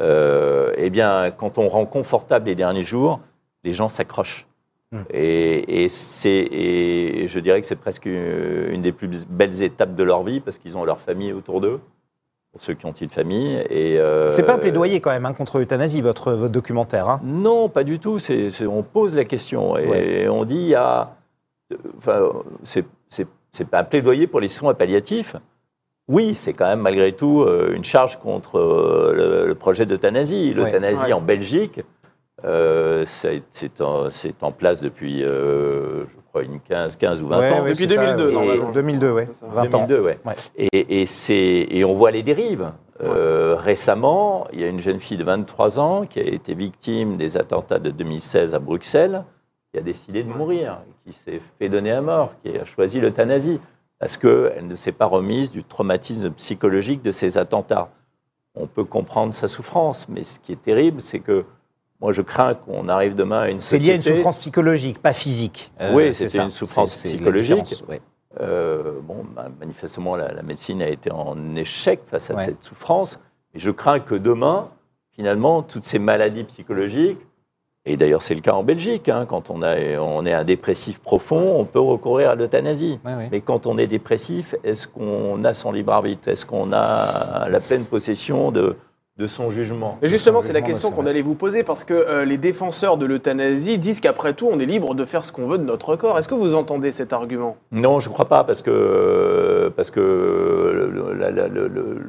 Euh, 0.00 0.72
eh 0.76 0.88
bien, 0.90 1.30
quand 1.30 1.58
on 1.58 1.68
rend 1.68 1.84
confortable 1.86 2.46
les 2.46 2.54
derniers 2.54 2.84
jours, 2.84 3.20
les 3.64 3.72
gens 3.72 3.88
s'accrochent. 3.88 4.46
Mm. 4.92 4.98
Et, 5.10 5.84
et 5.84 5.88
c'est, 5.88 6.48
et 6.50 7.26
je 7.28 7.40
dirais 7.40 7.60
que 7.60 7.66
c'est 7.66 7.76
presque 7.76 8.06
une 8.06 8.80
des 8.82 8.92
plus 8.92 9.26
belles 9.26 9.62
étapes 9.62 9.94
de 9.94 10.02
leur 10.02 10.22
vie 10.22 10.40
parce 10.40 10.58
qu'ils 10.58 10.76
ont 10.76 10.84
leur 10.84 11.00
famille 11.00 11.32
autour 11.32 11.60
d'eux, 11.60 11.80
pour 12.56 12.64
ceux 12.64 12.72
qui 12.72 12.86
ont 12.86 12.92
une 12.92 13.10
famille. 13.10 13.62
Et 13.68 13.98
euh, 14.00 14.30
C'est 14.30 14.42
pas 14.42 14.54
un 14.54 14.58
plaidoyer 14.58 15.00
quand 15.00 15.10
même 15.10 15.26
hein, 15.26 15.34
contre 15.34 15.58
l'euthanasie, 15.58 16.00
votre, 16.00 16.32
votre 16.32 16.52
documentaire. 16.52 17.06
hein. 17.06 17.20
non, 17.22 17.68
pas 17.68 17.84
du 17.84 17.98
tout. 17.98 18.18
C'est, 18.18 18.48
on 18.66 18.82
pose 18.82 19.14
la 19.14 19.24
question 19.26 19.76
et 19.76 19.86
Ouais. 19.86 20.28
on 20.30 20.44
dit 20.46 20.74
a. 20.74 21.14
Enfin, 21.98 22.30
c'est, 22.62 22.84
pas 23.70 23.80
un 23.80 23.84
plaidoyer 23.84 24.26
pour 24.26 24.40
les 24.40 24.48
soins 24.48 24.72
palliatifs. 24.72 25.36
Oui, 26.08 26.34
c'est 26.34 26.54
quand 26.54 26.66
même 26.66 26.80
malgré 26.80 27.12
tout 27.12 27.42
euh, 27.42 27.74
une 27.74 27.84
charge 27.84 28.16
contre 28.20 28.58
euh, 28.58 29.12
le, 29.14 29.46
le 29.48 29.54
projet 29.54 29.84
d'euthanasie. 29.84 30.54
L'euthanasie 30.54 31.02
Ouais. 31.06 31.12
en 31.12 31.20
Belgique, 31.20 31.80
euh, 32.44 33.04
c'est, 33.04 33.42
en, 33.82 34.52
place 34.52 34.80
depuis, 34.80 35.24
euh, 35.24 36.06
je 36.06 36.14
crois, 36.44 36.54
une 36.54 36.60
15, 36.60 36.96
15 36.96 37.22
ou 37.22 37.28
20 37.28 37.38
Ouais, 37.38 37.52
ans. 37.52 37.62
ouais, 37.62 37.70
Depuis 37.72 37.88
c'est 37.88 37.94
ça, 37.94 38.14
2002, 38.16 38.26
ouais. 38.26 38.32
normalement. 38.32 38.70
2002, 38.72 39.10
ouais. 39.12 39.28
C'est 39.32 39.40
ça. 39.40 39.46
20 39.46 39.62
ans. 39.74 39.86
2002, 39.86 40.00
ouais. 40.00 40.18
Et, 40.56 41.02
et 41.02 41.06
c'est, 41.06 41.66
et 41.70 41.84
on 41.84 41.94
voit 41.94 42.10
les 42.10 42.22
dérives. 42.22 42.72
Euh, 43.02 43.56
récemment, 43.58 44.46
il 44.52 44.60
y 44.60 44.64
a 44.64 44.68
une 44.68 44.80
jeune 44.80 44.98
fille 44.98 45.18
de 45.18 45.24
23 45.24 45.78
ans 45.78 46.06
qui 46.06 46.18
a 46.18 46.22
été 46.22 46.54
victime 46.54 47.16
des 47.16 47.36
attentats 47.36 47.78
de 47.78 47.90
2016 47.90 48.54
à 48.54 48.58
Bruxelles, 48.58 49.24
qui 49.72 49.78
a 49.78 49.82
décidé 49.82 50.22
de 50.22 50.28
mourir, 50.30 50.78
qui 51.04 51.12
s'est 51.12 51.40
fait 51.58 51.68
donner 51.68 51.92
à 51.92 52.00
mort, 52.00 52.32
qui 52.42 52.56
a 52.56 52.64
choisi 52.64 52.98
l'euthanasie, 53.00 53.60
parce 53.98 54.16
qu'elle 54.16 54.66
ne 54.66 54.74
s'est 54.76 54.92
pas 54.92 55.06
remise 55.06 55.50
du 55.50 55.62
traumatisme 55.62 56.30
psychologique 56.30 57.02
de 57.02 57.12
ces 57.12 57.36
attentats. 57.38 57.90
On 58.54 58.66
peut 58.66 58.84
comprendre 58.84 59.34
sa 59.34 59.48
souffrance, 59.48 60.08
mais 60.08 60.24
ce 60.24 60.38
qui 60.38 60.52
est 60.52 60.62
terrible, 60.62 61.02
c'est 61.02 61.20
que 61.20 61.44
moi, 62.00 62.12
je 62.12 62.22
crains 62.22 62.54
qu'on 62.54 62.88
arrive 62.88 63.14
demain 63.14 63.40
à 63.42 63.48
une 63.48 63.60
C'est 63.60 63.78
lié 63.78 63.92
à 63.92 63.94
une 63.94 64.02
souffrance 64.02 64.38
psychologique, 64.38 65.00
pas 65.00 65.12
physique. 65.12 65.72
Euh, 65.80 65.92
Oui, 65.94 66.14
c'était 66.14 66.38
une 66.42 66.50
souffrance 66.50 66.94
psychologique. 67.04 67.82
ouais. 67.88 68.00
Euh, 68.40 69.00
bon, 69.02 69.24
bah, 69.34 69.46
manifestement, 69.58 70.14
la, 70.14 70.30
la 70.32 70.42
médecine 70.42 70.82
a 70.82 70.88
été 70.88 71.10
en 71.10 71.54
échec 71.56 72.00
face 72.04 72.30
à 72.30 72.34
Ouais. 72.34 72.44
cette 72.44 72.62
souffrance. 72.62 73.18
Et 73.54 73.58
je 73.58 73.70
crains 73.70 73.98
que 74.00 74.14
demain, 74.14 74.66
finalement, 75.12 75.62
toutes 75.62 75.84
ces 75.84 75.98
maladies 75.98 76.44
psychologiques, 76.44 77.18
et 77.86 77.96
d'ailleurs 77.96 78.20
c'est 78.20 78.34
le 78.34 78.40
cas 78.42 78.52
en 78.52 78.62
Belgique, 78.62 79.08
hein, 79.08 79.24
quand 79.26 79.48
on, 79.48 79.62
a, 79.62 79.76
on 79.98 80.26
est 80.26 80.34
un 80.34 80.44
dépressif 80.44 80.98
profond, 80.98 81.56
on 81.58 81.64
peut 81.64 81.80
recourir 81.80 82.28
à 82.30 82.34
l'euthanasie. 82.34 82.98
Ouais, 83.06 83.14
ouais. 83.14 83.28
Mais 83.32 83.40
quand 83.40 83.66
on 83.66 83.78
est 83.78 83.86
dépressif, 83.86 84.54
est-ce 84.64 84.86
qu'on 84.86 85.42
a 85.44 85.54
son 85.54 85.72
libre 85.72 85.92
arbitre? 85.94 86.28
Est-ce 86.28 86.44
qu'on 86.44 86.72
a 86.74 87.48
la 87.48 87.60
pleine 87.60 87.84
possession 87.86 88.50
de, 88.50 88.76
de 89.18 89.26
son 89.26 89.50
jugement 89.50 89.98
Et 90.02 90.08
justement, 90.08 90.42
c'est 90.42 90.52
la 90.52 90.60
question 90.60 90.90
qu'on 90.90 91.06
allait 91.06 91.22
vous 91.22 91.34
poser 91.34 91.62
parce 91.62 91.84
que 91.84 91.94
euh, 91.94 92.24
les 92.26 92.36
défenseurs 92.36 92.98
de 92.98 93.06
l'euthanasie 93.06 93.78
disent 93.78 94.00
qu'après 94.00 94.34
tout, 94.34 94.46
on 94.50 94.58
est 94.58 94.66
libre 94.66 94.94
de 94.94 95.04
faire 95.06 95.24
ce 95.24 95.32
qu'on 95.32 95.46
veut 95.46 95.56
de 95.56 95.64
notre 95.64 95.96
corps. 95.96 96.18
Est-ce 96.18 96.28
que 96.28 96.34
vous 96.34 96.54
entendez 96.54 96.90
cet 96.90 97.14
argument? 97.14 97.56
Non, 97.72 97.98
je 97.98 98.08
ne 98.10 98.12
crois 98.12 98.26
pas, 98.28 98.44
parce 98.44 98.60
que, 98.60 99.72
parce 99.74 99.90
que 99.90 100.00
le- 100.00 101.14
la- 101.14 101.30
la- 101.30 101.48
le- 101.48 101.68
le- 101.68 102.02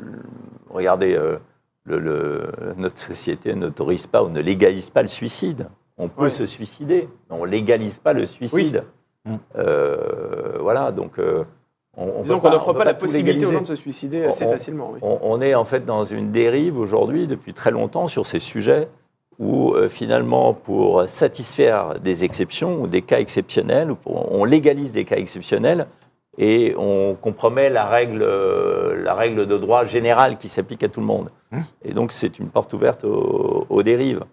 regardez, 0.69 1.15
euh, 1.15 1.37
le- 1.85 1.99
le- 1.99 2.49
notre 2.75 2.97
société 2.97 3.53
n'autorise 3.55 4.05
pas 4.05 4.21
ou 4.23 4.29
ne 4.29 4.41
légalise 4.41 4.89
pas 4.89 5.01
le 5.01 5.07
suicide. 5.07 5.67
on 5.99 6.09
peut 6.09 6.29
se 6.29 6.45
suicider. 6.45 7.07
On 7.31 7.43
légalise 7.45 7.99
pas 7.99 8.13
le 8.13 8.25
suicide. 8.27 8.83
Euh, 9.57 10.57
voilà, 10.59 10.91
donc 10.91 11.17
on, 11.97 12.07
on 12.17 12.21
Disons 12.21 12.39
qu'on 12.39 12.49
n'offre 12.49 12.73
pas 12.73 12.83
la 12.83 12.93
possibilité 12.93 13.45
aux 13.45 13.51
gens 13.51 13.61
de 13.61 13.65
se 13.67 13.75
suicider 13.75 14.23
assez 14.25 14.45
On- 14.45 14.51
facilement. 14.51 14.91
oui. 14.93 14.99
On, 15.01 15.19
on 15.21 15.41
est 15.41 15.55
en 15.55 15.65
fait 15.65 15.83
dans 15.85 16.03
une 16.05 16.31
dérive 16.31 16.77
aujourd'hui 16.79 17.27
depuis 17.27 17.53
très 17.53 17.71
longtemps 17.71 18.07
sur 18.07 18.25
ces 18.25 18.39
sujets 18.39 18.87
où 19.39 19.73
euh, 19.75 19.87
finalement 19.89 20.53
pour 20.53 21.07
satisfaire 21.07 21.99
des 21.99 22.23
exceptions 22.23 22.81
ou 22.81 22.87
des 22.87 23.01
cas 23.03 23.19
exceptionnels, 23.19 23.93
on 24.05 24.43
légalise 24.45 24.93
des 24.93 25.05
cas 25.05 25.17
exceptionnels 25.17 25.87
et 26.39 26.75
on 26.77 27.15
compromet 27.15 27.69
la 27.69 27.85
règle, 27.85 28.21
euh, 28.23 29.03
la 29.03 29.13
règle 29.15 29.45
de 29.47 29.57
droit 29.57 29.85
général 29.85 30.37
qui 30.37 30.49
s'applique 30.49 30.83
à 30.83 30.87
tout 30.89 30.99
le 30.99 31.05
monde. 31.07 31.29
Hum. 31.51 31.63
Et 31.83 31.93
donc 31.93 32.11
c'est 32.11 32.39
une 32.39 32.49
porte 32.49 32.73
ouverte 32.73 33.03
aux, 33.05 33.65
aux 33.69 33.83
dérives. 33.83 34.23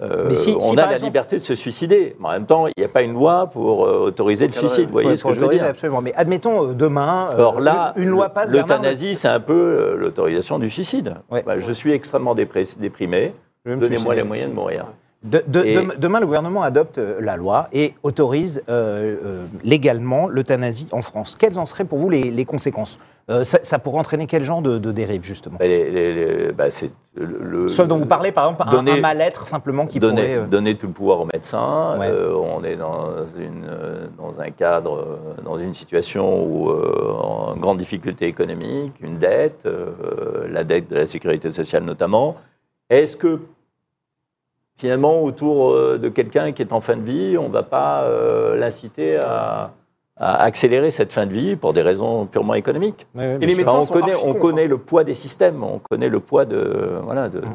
Euh, 0.00 0.30
si- 0.30 0.54
on 0.56 0.60
si, 0.60 0.72
a 0.72 0.74
la 0.86 0.92
exemple- 0.92 1.04
liberté 1.06 1.36
de 1.36 1.40
se 1.42 1.54
suicider. 1.54 2.16
Mais 2.18 2.28
en 2.28 2.32
même 2.32 2.46
temps, 2.46 2.66
il 2.66 2.72
n'y 2.76 2.84
a 2.84 2.88
pas 2.88 3.02
une 3.02 3.12
loi 3.12 3.46
pour 3.46 3.86
euh, 3.86 3.98
autoriser 4.06 4.46
le 4.46 4.52
suicide. 4.52 4.86
Vous 4.86 4.92
voyez 4.92 5.16
ce 5.16 5.22
que 5.24 5.32
je 5.32 5.40
veux 5.40 5.48
dire 5.48 5.64
Absolument. 5.64 6.02
Mais 6.02 6.12
admettons 6.14 6.70
euh, 6.70 6.74
demain, 6.74 7.28
Or 7.38 7.60
là, 7.60 7.92
une, 7.96 8.04
une 8.04 8.08
loi 8.10 8.28
passe. 8.30 8.50
Bernard, 8.50 8.78
l'euthanasie, 8.78 9.14
c'est 9.14 9.28
un 9.28 9.38
peu 9.40 9.94
l'autorisation 9.96 10.58
du 10.58 10.68
suicide. 10.68 11.14
Ouais. 11.30 11.42
Bah, 11.46 11.58
je 11.58 11.70
suis 11.72 11.92
extrêmement 11.92 12.34
déprimé. 12.34 13.34
Donnez-moi 13.64 14.14
les 14.16 14.24
moyens 14.24 14.50
de 14.50 14.54
mourir. 14.54 14.86
De- 15.24 15.42
de- 15.46 15.64
Et- 15.64 15.74
de- 15.74 15.96
demain, 15.98 16.20
le 16.20 16.26
gouvernement 16.26 16.62
adopte 16.62 16.98
euh, 16.98 17.16
la 17.18 17.36
loi 17.38 17.68
et 17.72 17.94
autorise 18.02 18.62
euh, 18.68 19.16
euh, 19.24 19.44
légalement 19.62 20.28
l'euthanasie 20.28 20.86
en 20.92 21.00
France. 21.00 21.34
Quelles 21.38 21.58
en 21.58 21.64
seraient 21.64 21.86
pour 21.86 21.98
vous 21.98 22.10
les, 22.10 22.30
les 22.30 22.44
conséquences? 22.44 22.98
Euh, 23.30 23.42
ça, 23.42 23.58
ça 23.62 23.78
pourrait 23.78 24.00
entraîner 24.00 24.26
quel 24.26 24.42
genre 24.42 24.60
de, 24.60 24.76
de 24.76 24.92
dérive, 24.92 25.24
justement? 25.24 25.56
Bah, 25.58 25.66
les- 25.66 26.52
bah, 26.52 26.66
le, 27.16 27.86
dont 27.86 27.98
vous 27.98 28.04
parlez, 28.04 28.32
par 28.32 28.44
exemple, 28.44 28.64
un- 28.68 28.70
donner- 28.70 28.98
un, 28.98 29.00
mal-être 29.00 29.46
simplement 29.46 29.86
qui 29.86 29.98
donner, 29.98 30.34
pourrait... 30.34 30.46
donner 30.48 30.74
tout 30.74 30.88
le 30.88 30.92
pouvoir 30.92 31.20
aux 31.20 31.28
médecins. 31.32 31.98
Ouais. 31.98 32.10
On 32.12 32.62
est 32.62 32.76
dans, 32.76 33.06
une, 33.38 33.64
dans 34.18 34.38
un 34.42 34.50
cadre, 34.50 35.18
dans 35.42 35.56
une 35.56 35.72
situation 35.72 36.44
où, 36.44 36.68
en 36.70 37.56
grande 37.56 37.78
difficulté 37.78 38.26
économique, 38.26 38.92
une 39.00 39.16
dette, 39.16 39.66
la 40.50 40.64
dette 40.64 40.90
de 40.90 40.96
la 40.96 41.06
sécurité 41.06 41.48
sociale 41.48 41.84
notamment. 41.84 42.36
Est-ce 42.90 43.16
que 43.16 43.40
finalement, 44.76 45.22
autour 45.22 45.72
euh, 45.72 45.98
de 45.98 46.08
quelqu'un 46.08 46.52
qui 46.52 46.62
est 46.62 46.72
en 46.72 46.80
fin 46.80 46.96
de 46.96 47.02
vie, 47.02 47.36
on 47.38 47.48
ne 47.48 47.52
va 47.52 47.62
pas 47.62 48.02
euh, 48.02 48.56
l'inciter 48.56 49.16
à, 49.16 49.72
à 50.16 50.42
accélérer 50.42 50.90
cette 50.90 51.12
fin 51.12 51.26
de 51.26 51.32
vie 51.32 51.56
pour 51.56 51.72
des 51.72 51.82
raisons 51.82 52.26
purement 52.26 52.54
économiques 52.54 53.06
ouais, 53.14 53.38
Et 53.40 53.46
les 53.46 53.54
médecins 53.54 53.72
Enfin, 53.72 53.80
on 53.80 53.86
sont 53.86 53.94
connaît, 54.00 54.14
on 54.24 54.34
connaît 54.34 54.64
hein. 54.64 54.68
le 54.68 54.78
poids 54.78 55.04
des 55.04 55.14
systèmes, 55.14 55.62
on 55.62 55.78
connaît 55.78 56.08
le 56.08 56.20
poids 56.20 56.44
de, 56.44 56.98
voilà, 57.04 57.28
de, 57.28 57.40
de- 57.40 57.46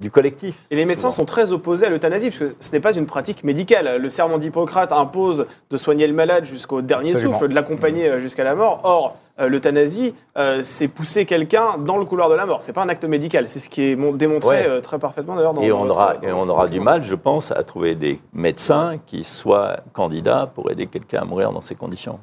du 0.00 0.10
collectif. 0.10 0.56
Et 0.72 0.76
les 0.76 0.86
médecins 0.86 1.10
souvent. 1.12 1.22
sont 1.22 1.24
très 1.24 1.52
opposés 1.52 1.86
à 1.86 1.88
l'euthanasie, 1.90 2.26
parce 2.30 2.38
que 2.40 2.56
ce 2.58 2.72
n'est 2.72 2.80
pas 2.80 2.94
une 2.96 3.06
pratique 3.06 3.44
médicale. 3.44 4.02
Le 4.02 4.08
serment 4.08 4.38
d'Hippocrate 4.38 4.90
impose 4.90 5.46
de 5.70 5.76
soigner 5.76 6.06
le 6.08 6.12
malade 6.12 6.44
jusqu'au 6.44 6.82
dernier 6.82 7.10
Absolument. 7.12 7.34
souffle, 7.34 7.48
de 7.48 7.54
l'accompagner 7.54 8.08
euh, 8.08 8.18
jusqu'à 8.18 8.42
la 8.44 8.54
mort. 8.56 8.80
Or, 8.82 9.16
euh, 9.16 9.23
l'euthanasie, 9.38 10.14
euh, 10.38 10.60
c'est 10.62 10.88
pousser 10.88 11.24
quelqu'un 11.24 11.76
dans 11.78 11.96
le 11.98 12.04
couloir 12.04 12.28
de 12.30 12.34
la 12.34 12.46
mort. 12.46 12.62
C'est 12.62 12.72
pas 12.72 12.82
un 12.82 12.88
acte 12.88 13.04
médical. 13.04 13.46
C'est 13.46 13.58
ce 13.58 13.68
qui 13.68 13.90
est 13.90 13.96
mon- 13.96 14.12
démontré 14.12 14.48
Ouais. 14.62 14.66
euh, 14.68 14.80
très 14.80 14.98
parfaitement 14.98 15.34
d'ailleurs 15.34 15.54
dans 15.54 15.62
Et 15.62 15.72
on, 15.72 15.88
aura, 15.88 16.14
et 16.22 16.30
on 16.32 16.48
aura 16.48 16.68
du 16.68 16.80
mal, 16.80 17.02
je 17.02 17.14
pense, 17.14 17.50
à 17.50 17.62
trouver 17.64 17.94
des 17.94 18.20
médecins 18.32 18.98
qui 19.06 19.24
soient 19.24 19.78
candidats 19.92 20.46
pour 20.52 20.70
aider 20.70 20.86
quelqu'un 20.86 21.22
à 21.22 21.24
mourir 21.24 21.52
dans 21.52 21.62
ces 21.62 21.74
conditions. 21.74 22.20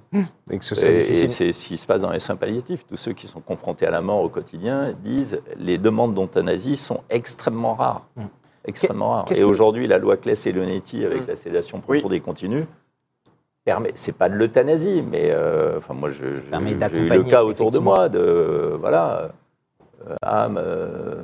Et 0.49 0.57
que 0.57 0.65
ce 0.65 0.75
serait 0.75 0.93
Et, 0.93 0.99
et 0.99 1.03
difficile. 1.11 1.29
c'est 1.29 1.51
ce 1.51 1.67
qui 1.67 1.77
se 1.77 1.85
passe 1.87 2.01
dans 2.01 2.11
les 2.11 2.19
soins 2.19 2.35
palliatifs. 2.37 2.85
Tous 2.87 2.97
ceux 2.97 3.13
qui 3.13 3.27
sont 3.27 3.41
confrontés 3.41 3.85
à 3.85 3.91
la 3.91 4.01
mort 4.01 4.21
au 4.23 4.29
quotidien 4.29 4.93
disent 5.03 5.39
les 5.57 5.77
demandes 5.77 6.13
d'euthanasie 6.13 6.77
sont 6.77 7.01
extrêmement 7.09 7.73
rares. 7.75 8.05
Mm. 8.15 8.21
Extrêmement 8.65 9.09
rares. 9.11 9.25
Et 9.31 9.35
que- 9.39 9.43
aujourd'hui, 9.43 9.87
la 9.87 9.97
loi 9.97 10.17
Claes 10.17 10.45
et 10.45 10.51
Leonetti, 10.51 11.03
avec 11.03 11.23
Mm. 11.23 11.27
la 11.29 11.35
sédation 11.35 11.81
Oui. 11.87 11.97
profonde 11.99 12.13
et 12.13 12.19
continue, 12.19 12.65
permet. 13.63 13.91
C'est 13.95 14.11
pas 14.11 14.29
de 14.29 14.35
l'euthanasie, 14.35 15.03
mais 15.07 15.29
euh, 15.31 15.77
enfin 15.77 15.93
moi, 15.93 16.09
je- 16.09 16.33
je- 16.33 16.41
permet 16.41 16.71
j'ai 16.79 16.97
eu 16.97 17.09
le 17.09 17.23
cas 17.23 17.43
autour 17.43 17.69
de 17.71 17.79
moi 17.79 18.09
de 18.09 18.75
voilà. 18.79 19.31
euh, 20.09 20.15
ah, 20.23 20.47
euh, 20.57 21.15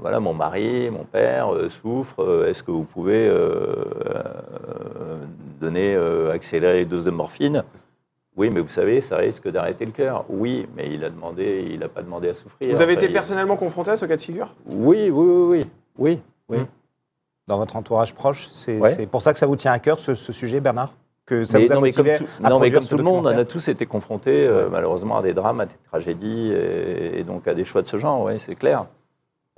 voilà, 0.00 0.18
mon 0.18 0.32
mari, 0.32 0.88
mon 0.90 1.04
père 1.04 1.52
euh, 1.54 1.68
souffre. 1.68 2.22
euh, 2.22 2.46
Est-ce 2.48 2.62
que 2.62 2.70
vous 2.70 2.84
pouvez 2.84 3.28
euh, 3.28 3.84
euh, 4.06 5.18
donner, 5.60 5.94
euh, 5.94 6.32
accélérer 6.32 6.78
les 6.78 6.84
doses 6.86 7.04
de 7.04 7.10
morphine? 7.10 7.64
Oui, 8.36 8.50
mais 8.52 8.60
vous 8.60 8.68
savez, 8.68 9.00
ça 9.02 9.16
risque 9.18 9.48
d'arrêter 9.48 9.84
le 9.84 9.92
cœur. 9.92 10.24
Oui, 10.28 10.66
mais 10.74 10.90
il 10.92 11.04
a 11.04 11.10
demandé, 11.10 11.68
il 11.70 11.78
n'a 11.80 11.88
pas 11.88 12.02
demandé 12.02 12.30
à 12.30 12.34
souffrir. 12.34 12.68
Vous 12.74 12.82
avez 12.82 12.94
Enfin, 12.94 13.00
été 13.02 13.06
il- 13.06 13.12
personnellement 13.12 13.56
confronté 13.56 13.90
à 13.92 13.96
ce 13.96 14.06
cas 14.06 14.16
de 14.16 14.20
figure? 14.20 14.54
Oui, 14.66 15.10
oui, 15.10 15.26
oui, 15.58 15.66
oui, 15.98 16.20
oui. 16.48 16.58
Dans 17.46 17.58
votre 17.58 17.76
entourage 17.76 18.14
proche, 18.14 18.48
c'est 18.52 18.80
Ouais. 18.80 18.90
c'est 18.90 19.06
pour 19.06 19.20
ça 19.20 19.32
que 19.34 19.38
ça 19.38 19.46
vous 19.46 19.54
tient 19.54 19.70
à 19.72 19.78
cœur, 19.78 19.98
ce, 19.98 20.14
ce 20.14 20.32
sujet, 20.32 20.60
Bernard? 20.60 20.92
Que 21.26 21.44
ça 21.44 21.58
mais, 21.58 21.66
vous 21.66 21.72
a 21.72 21.74
non, 21.76 21.80
mais 21.80 21.92
comme 21.92 22.06
tout, 22.06 22.24
à 22.42 22.50
non, 22.50 22.60
mais 22.60 22.70
produire 22.70 22.72
comme 22.74 22.82
ce 22.82 22.88
tout 22.90 22.96
le 22.98 23.02
monde, 23.02 23.26
on 23.26 23.38
a 23.38 23.44
tous 23.44 23.68
été 23.68 23.86
confrontés 23.86 24.46
euh, 24.46 24.68
malheureusement 24.70 25.18
à 25.18 25.22
des 25.22 25.32
drames, 25.32 25.60
à 25.60 25.66
des 25.66 25.74
tragédies 25.88 26.52
et, 26.52 27.20
et 27.20 27.24
donc 27.24 27.48
à 27.48 27.54
des 27.54 27.64
choix 27.64 27.80
de 27.80 27.86
ce 27.86 27.96
genre, 27.96 28.24
oui, 28.24 28.38
c'est 28.38 28.54
clair. 28.54 28.86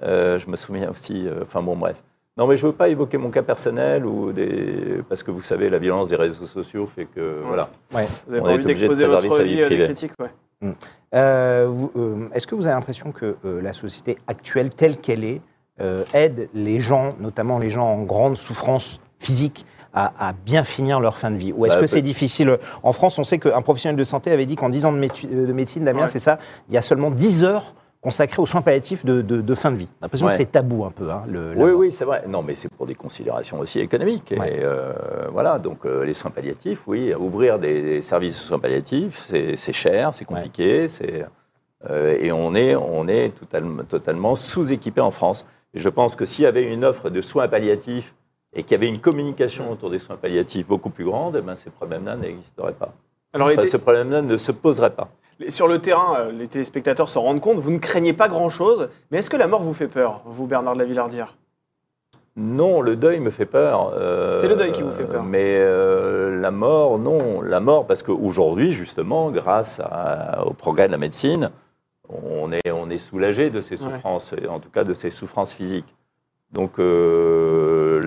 Euh, 0.03 0.39
je 0.39 0.49
me 0.49 0.57
souviens 0.57 0.91
aussi, 0.91 1.27
euh, 1.27 1.43
enfin 1.43 1.63
bon, 1.63 1.75
bref. 1.75 2.03
Non, 2.37 2.47
mais 2.47 2.57
je 2.57 2.67
ne 2.67 2.71
veux 2.71 2.77
pas 2.77 2.89
évoquer 2.89 3.17
mon 3.17 3.31
cas 3.31 3.43
personnel 3.43 4.05
ou 4.05 4.31
des, 4.31 5.03
parce 5.09 5.23
que 5.23 5.31
vous 5.31 5.41
savez, 5.41 5.71
la 5.71 5.79
violence 5.79 6.09
des 6.09 6.17
réseaux 6.17 6.45
sociaux 6.45 6.87
fait 6.87 7.07
que 7.07 7.41
voilà. 7.47 7.71
Ouais. 7.95 8.05
Vous 8.27 8.35
avez 8.35 8.43
On 8.43 8.45
pas 8.45 8.51
est 8.51 8.55
envie 8.55 8.63
de 8.63 8.69
d'exposer 8.69 9.07
votre 9.07 9.37
sa 9.37 9.43
vie 9.43 9.55
vie 9.55 9.63
à 9.63 9.69
des 9.69 9.79
critiques 9.79 10.13
ouais. 10.21 10.75
Euh, 11.15 11.71
euh, 11.97 12.29
Est-ce 12.33 12.47
que 12.47 12.55
vous 12.55 12.67
avez 12.67 12.75
l'impression 12.75 13.13
que 13.13 13.37
euh, 13.45 13.63
la 13.63 13.73
société 13.73 14.17
actuelle, 14.27 14.71
telle 14.71 14.99
qu'elle 14.99 15.25
est, 15.25 15.41
euh, 15.81 16.05
aide 16.13 16.49
les 16.55 16.81
gens, 16.81 17.15
notamment 17.21 17.59
les 17.59 17.71
gens 17.71 17.87
en 17.87 18.03
grande 18.03 18.37
souffrance 18.37 19.01
physique, 19.19 19.65
à, 19.97 20.29
à 20.29 20.33
bien 20.33 20.63
finir 20.63 21.01
leur 21.01 21.17
fin 21.17 21.31
de 21.31 21.37
vie 21.37 21.53
Ou 21.57 21.67
est-ce 21.67 21.75
Bah, 21.75 21.81
que 21.81 21.87
c'est 21.87 22.03
difficile 22.03 22.59
En 22.83 22.93
France, 22.93 23.19
on 23.19 23.25
sait 23.25 23.39
qu'un 23.39 23.63
professionnel 23.63 23.97
de 23.97 24.05
santé 24.05 24.31
avait 24.31 24.47
dit 24.47 24.55
qu'en 24.55 24.69
10 24.69 24.85
ans 24.85 24.93
de, 24.93 24.99
métu- 24.99 25.27
de 25.27 25.53
médecine, 25.53 25.85
Damien, 25.85 26.03
Ouais. 26.03 26.07
c'est 26.09 26.19
ça, 26.19 26.39
il 26.69 26.75
y 26.75 26.79
a 26.79 26.83
seulement 26.83 27.11
10 27.11 27.43
heures 27.45 27.75
consacrées 28.03 28.41
aux 28.41 28.47
soins 28.47 28.61
palliatifs 28.63 29.05
de, 29.05 29.23
de- 29.23 29.41
de 29.41 29.55
fin 29.55 29.71
de 29.73 29.77
vie. 29.77 29.87
J'ai 29.91 30.03
l'impression 30.03 30.27
Ouais. 30.27 30.33
que 30.33 30.37
c'est 30.39 30.53
tabou 30.53 30.85
un 30.85 30.91
peu. 30.91 31.11
Hein, 31.11 31.25
le, 31.29 31.55
Oui, 31.57 31.71
oui, 31.73 31.91
c'est 31.91 32.05
vrai. 32.05 32.25
Non, 32.29 32.43
mais 32.43 32.55
c'est 32.55 32.69
pour 32.69 32.87
des 32.87 32.95
considérations 32.95 33.59
aussi 33.59 33.81
économiques. 33.81 34.31
Et 34.33 34.39
Ouais. 34.39 34.61
euh, 34.63 34.93
voilà, 35.33 35.59
donc 35.59 35.79
euh, 35.87 36.05
les 36.05 36.15
soins 36.15 36.31
palliatifs, 36.31 36.83
oui, 36.87 37.13
ouvrir 37.15 37.59
des, 37.59 37.81
des 37.83 38.03
services 38.03 38.37
de 38.39 38.43
soins 38.45 38.59
palliatifs, 38.59 39.19
c'est 39.57 39.73
cher, 39.73 40.13
c'est 40.15 40.25
compliqué, 40.27 40.87
c'est 40.89 41.25
euh, 41.91 42.17
et 42.21 42.33
on 42.33 42.55
est, 42.55 42.75
on 42.77 43.07
est 43.09 43.31
totalement, 43.35 43.83
totalement 43.85 44.35
sous-équipé 44.35 45.01
en 45.01 45.11
France. 45.11 45.47
Et 45.75 45.79
je 45.79 45.89
pense 45.89 46.17
que 46.17 46.25
s'il 46.25 46.45
y 46.45 46.47
avait 46.47 46.65
une 46.65 46.85
offre 46.85 47.11
de 47.11 47.21
soins 47.21 47.49
palliatifs 47.49 48.15
et 48.59 48.63
qu'il 48.63 48.73
y 48.73 48.75
avait 48.75 48.89
une 48.89 48.99
communication 48.99 49.71
autour 49.71 49.91
des 49.91 49.99
soins 50.01 50.17
palliatifs 50.17 50.67
beaucoup 50.67 50.91
plus 50.91 51.05
grande, 51.05 51.37
eh 51.39 51.43
ben, 51.43 51.55
ces 51.57 51.71
problèmes-là 51.71 52.17
n'existeraient 52.17 52.73
pas. 52.73 52.93
Alors, 53.35 53.49
Enfin, 53.49 53.61
les- 53.61 53.67
ce 53.69 53.77
problème-là 53.77 54.23
ne 54.23 54.37
se 54.39 54.51
poserait 54.51 54.91
pas. 54.95 55.09
sur 55.51 55.69
le 55.69 55.79
terrain, 55.79 56.17
euh, 56.19 56.33
les 56.33 56.49
téléspectateurs 56.49 57.11
s'en 57.11 57.21
rendent 57.23 57.41
compte, 57.41 57.59
vous 57.59 57.71
ne 57.71 57.79
craignez 57.79 58.15
pas 58.15 58.27
grand-chose, 58.29 58.89
mais 59.11 59.19
est-ce 59.19 59.29
que 59.29 59.37
la 59.37 59.47
mort 59.47 59.63
vous 59.63 59.75
fait 59.75 59.89
peur, 59.89 60.23
vous, 60.25 60.47
Bernard 60.47 60.73
de 60.75 60.79
la 60.79 60.87
Villardière? 60.87 61.37
Non, 62.39 62.81
le 62.83 62.97
deuil 62.97 63.21
me 63.21 63.31
fait 63.31 63.47
peur. 63.47 63.93
euh, 63.95 64.39
C'est 64.41 64.49
le 64.49 64.57
deuil 64.57 64.73
qui 64.73 64.83
vous 64.83 64.91
fait 64.91 65.05
peur. 65.05 65.23
Mais 65.23 65.57
euh, 65.59 66.39
la 66.41 66.51
mort, 66.51 66.99
non. 66.99 67.41
La 67.43 67.61
mort, 67.61 67.87
parce 67.87 68.03
qu'aujourd'hui, 68.03 68.73
justement, 68.73 69.31
grâce 69.31 69.81
à- 69.85 70.45
au 70.47 70.53
progrès 70.53 70.87
de 70.87 70.93
la 70.93 70.99
médecine, 70.99 71.51
on 72.09 72.53
est, 72.53 72.71
on 72.71 72.91
est 72.91 72.99
soulagé 72.99 73.49
de 73.51 73.61
ces 73.63 73.77
souffrances, 73.79 74.35
en 74.51 74.61
tout 74.61 74.69
cas 74.71 74.85
de 74.85 74.93
ces 74.95 75.11
souffrances 75.11 75.53
physiques. 75.55 75.95
Donc 76.53 76.79
euh, 76.79 77.56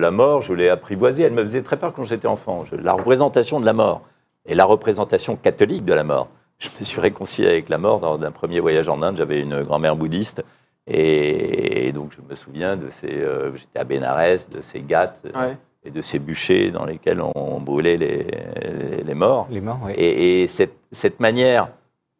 la 0.00 0.10
mort, 0.10 0.40
je 0.42 0.52
l'ai 0.52 0.68
apprivoisée. 0.68 1.22
Elle 1.24 1.32
me 1.32 1.42
faisait 1.42 1.62
très 1.62 1.76
peur 1.76 1.92
quand 1.92 2.04
j'étais 2.04 2.26
enfant. 2.26 2.64
Je- 2.64 2.74
la 2.76 2.92
représentation 2.94 3.60
de 3.60 3.66
la 3.66 3.72
mort 3.72 4.02
et 4.46 4.54
la 4.54 4.64
représentation 4.64 5.36
catholique 5.36 5.84
de 5.84 5.92
la 5.94 6.02
mort. 6.04 6.28
Je 6.58 6.68
me 6.78 6.84
suis 6.84 7.00
réconcilié 7.00 7.48
avec 7.48 7.68
la 7.68 7.78
mort 7.78 8.00
dans 8.00 8.20
un 8.20 8.30
premier 8.32 8.60
voyage 8.60 8.88
en 8.88 9.00
Inde. 9.02 9.16
J'avais 9.18 9.40
une 9.40 9.62
grand-mère 9.62 9.94
bouddhiste. 9.96 10.42
Et, 10.86 11.86
et 11.88 11.92
donc 11.92 12.12
je 12.16 12.20
me 12.28 12.34
souviens 12.34 12.76
de 12.76 12.90
ces... 12.90 13.08
euh, 13.12 13.54
J'étais 13.54 13.78
à 13.78 13.84
Bénarès, 13.84 14.48
de 14.48 14.60
ces 14.60 14.80
gâtes 14.80 15.22
Ouais. 15.34 15.56
et 15.84 15.90
de 15.90 16.00
ces 16.00 16.18
bûchers 16.18 16.70
dans 16.70 16.84
lesquels 16.84 17.20
on 17.34 17.60
brûlait 17.60 17.96
les, 17.96 18.24
les- 18.24 19.02
les 19.04 19.14
morts. 19.14 19.46
Les 19.50 19.60
morts, 19.60 19.78
oui. 19.84 19.92
Et, 19.96 20.42
et 20.42 20.46
cette, 20.46 20.74
cette 20.90 21.20
manière... 21.20 21.68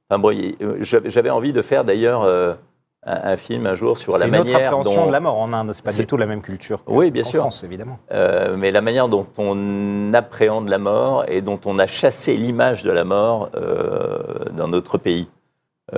Enfin 0.09 0.19
bon, 0.19 0.35
euh, 0.37 0.77
j'avais 0.81 1.09
j'avais 1.11 1.31
envie 1.31 1.53
de 1.53 1.63
faire 1.63 1.85
d'ailleurs 1.85 2.23
euh, 2.23 2.55
un, 3.05 3.33
un 3.33 3.37
film 3.37 3.67
un 3.67 3.75
jour 3.75 3.97
sur 3.97 4.13
C'est 4.15 4.21
la 4.21 4.27
une 4.29 4.35
autre 4.37 4.53
manière 4.53 4.69
appréhension 4.69 5.01
dont... 5.03 5.07
de 5.09 5.13
la 5.13 5.21
mort 5.21 5.39
en 5.39 5.53
Inde, 5.53 5.73
c'est 5.73 5.83
pas 5.85 5.91
C'est- 5.91 6.01
du 6.03 6.07
tout 6.07 6.17
la 6.17 6.27
même 6.27 6.43
culture 6.43 6.85
que 6.85 6.91
Oui, 6.93 7.11
bien 7.11 7.23
en 7.23 7.27
sûr. 7.27 7.41
France, 7.41 7.65
évidemment. 7.65 7.99
Euh, 8.13 8.57
mais 8.59 8.71
la 8.71 8.81
manière 8.83 9.09
dont 9.09 9.27
on 9.39 10.13
appréhende 10.15 10.69
la 10.69 10.79
mort 10.79 11.25
et 11.29 11.41
dont 11.41 11.59
on 11.65 11.79
a 11.79 11.87
chassé 11.87 12.37
l'image 12.37 12.83
de 12.83 12.91
la 12.91 13.05
mort 13.05 13.51
euh, 13.55 14.19
dans 14.53 14.69
notre 14.69 14.99
pays. 14.99 15.29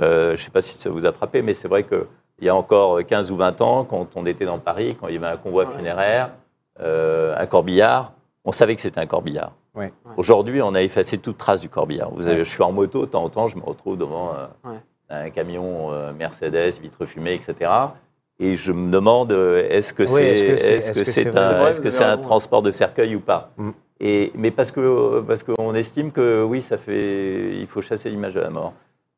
Euh, 0.01 0.27
je 0.29 0.31
ne 0.31 0.37
sais 0.37 0.51
pas 0.51 0.61
si 0.61 0.77
ça 0.77 0.89
vous 0.89 1.05
a 1.05 1.11
frappé, 1.11 1.41
mais 1.41 1.53
c'est 1.53 1.67
vrai 1.67 1.83
qu'il 1.83 2.05
y 2.41 2.49
a 2.49 2.55
encore 2.55 3.03
15 3.05 3.31
ou 3.31 3.35
20 3.37 3.61
ans, 3.61 3.83
quand 3.83 4.07
on 4.15 4.25
était 4.25 4.45
dans 4.45 4.57
Paris, 4.59 4.97
quand 4.99 5.07
il 5.07 5.15
y 5.15 5.17
avait 5.17 5.27
un 5.33 5.37
convoi 5.37 5.67
funéraire, 5.67 6.31
euh, 6.79 7.35
un 7.37 7.45
corbillard, 7.45 8.13
on 8.45 8.51
savait 8.51 8.75
que 8.75 8.81
c'était 8.81 8.99
un 8.99 9.05
corbillard. 9.05 9.51
Ouais. 9.75 9.91
Aujourd'hui, 10.17 10.61
on 10.61 10.73
a 10.75 10.81
effacé 10.81 11.17
toute 11.17 11.37
trace 11.37 11.61
du 11.61 11.69
corbillard. 11.69 12.11
Vous 12.11 12.27
avez, 12.27 12.37
Ouais. 12.39 12.43
Je 12.43 12.49
suis 12.49 12.63
en 12.63 12.71
moto, 12.71 13.01
de 13.01 13.05
temps 13.11 13.23
en 13.23 13.29
temps, 13.29 13.47
je 13.47 13.57
me 13.57 13.63
retrouve 13.63 13.97
devant 13.97 14.31
euh, 14.33 14.69
Ouais. 14.71 14.77
Un 15.13 15.29
camion 15.29 15.91
euh, 15.91 16.11
Mercedes, 16.13 16.73
vitre 16.81 17.05
fumée, 17.05 17.33
etc. 17.33 17.69
et 18.39 18.55
je 18.55 18.71
me 18.71 18.91
demande, 18.91 19.31
euh, 19.31 19.67
est-ce 19.69 19.93
que 19.93 20.03
Oui, 20.03 20.09
c'est 20.35 21.27
un, 21.37 22.17
que 22.17 22.21
transport 22.21 22.61
de 22.61 22.71
cercueil 22.71 23.15
ou 23.15 23.19
pas 23.19 23.51
Mm. 23.57 23.69
et, 23.99 24.31
Mais 24.35 24.51
parce 24.51 24.71
que 24.71 25.21
parce 25.21 25.43
qu'on 25.43 25.73
estime 25.75 26.11
que 26.11 26.43
oui, 26.43 26.61
ça 26.61 26.77
fait, 26.77 27.55
il 27.55 27.67
faut 27.67 27.81
chasser 27.81 28.09
l'image 28.09 28.33
de 28.33 28.41
la 28.41 28.49
mort. 28.49 28.73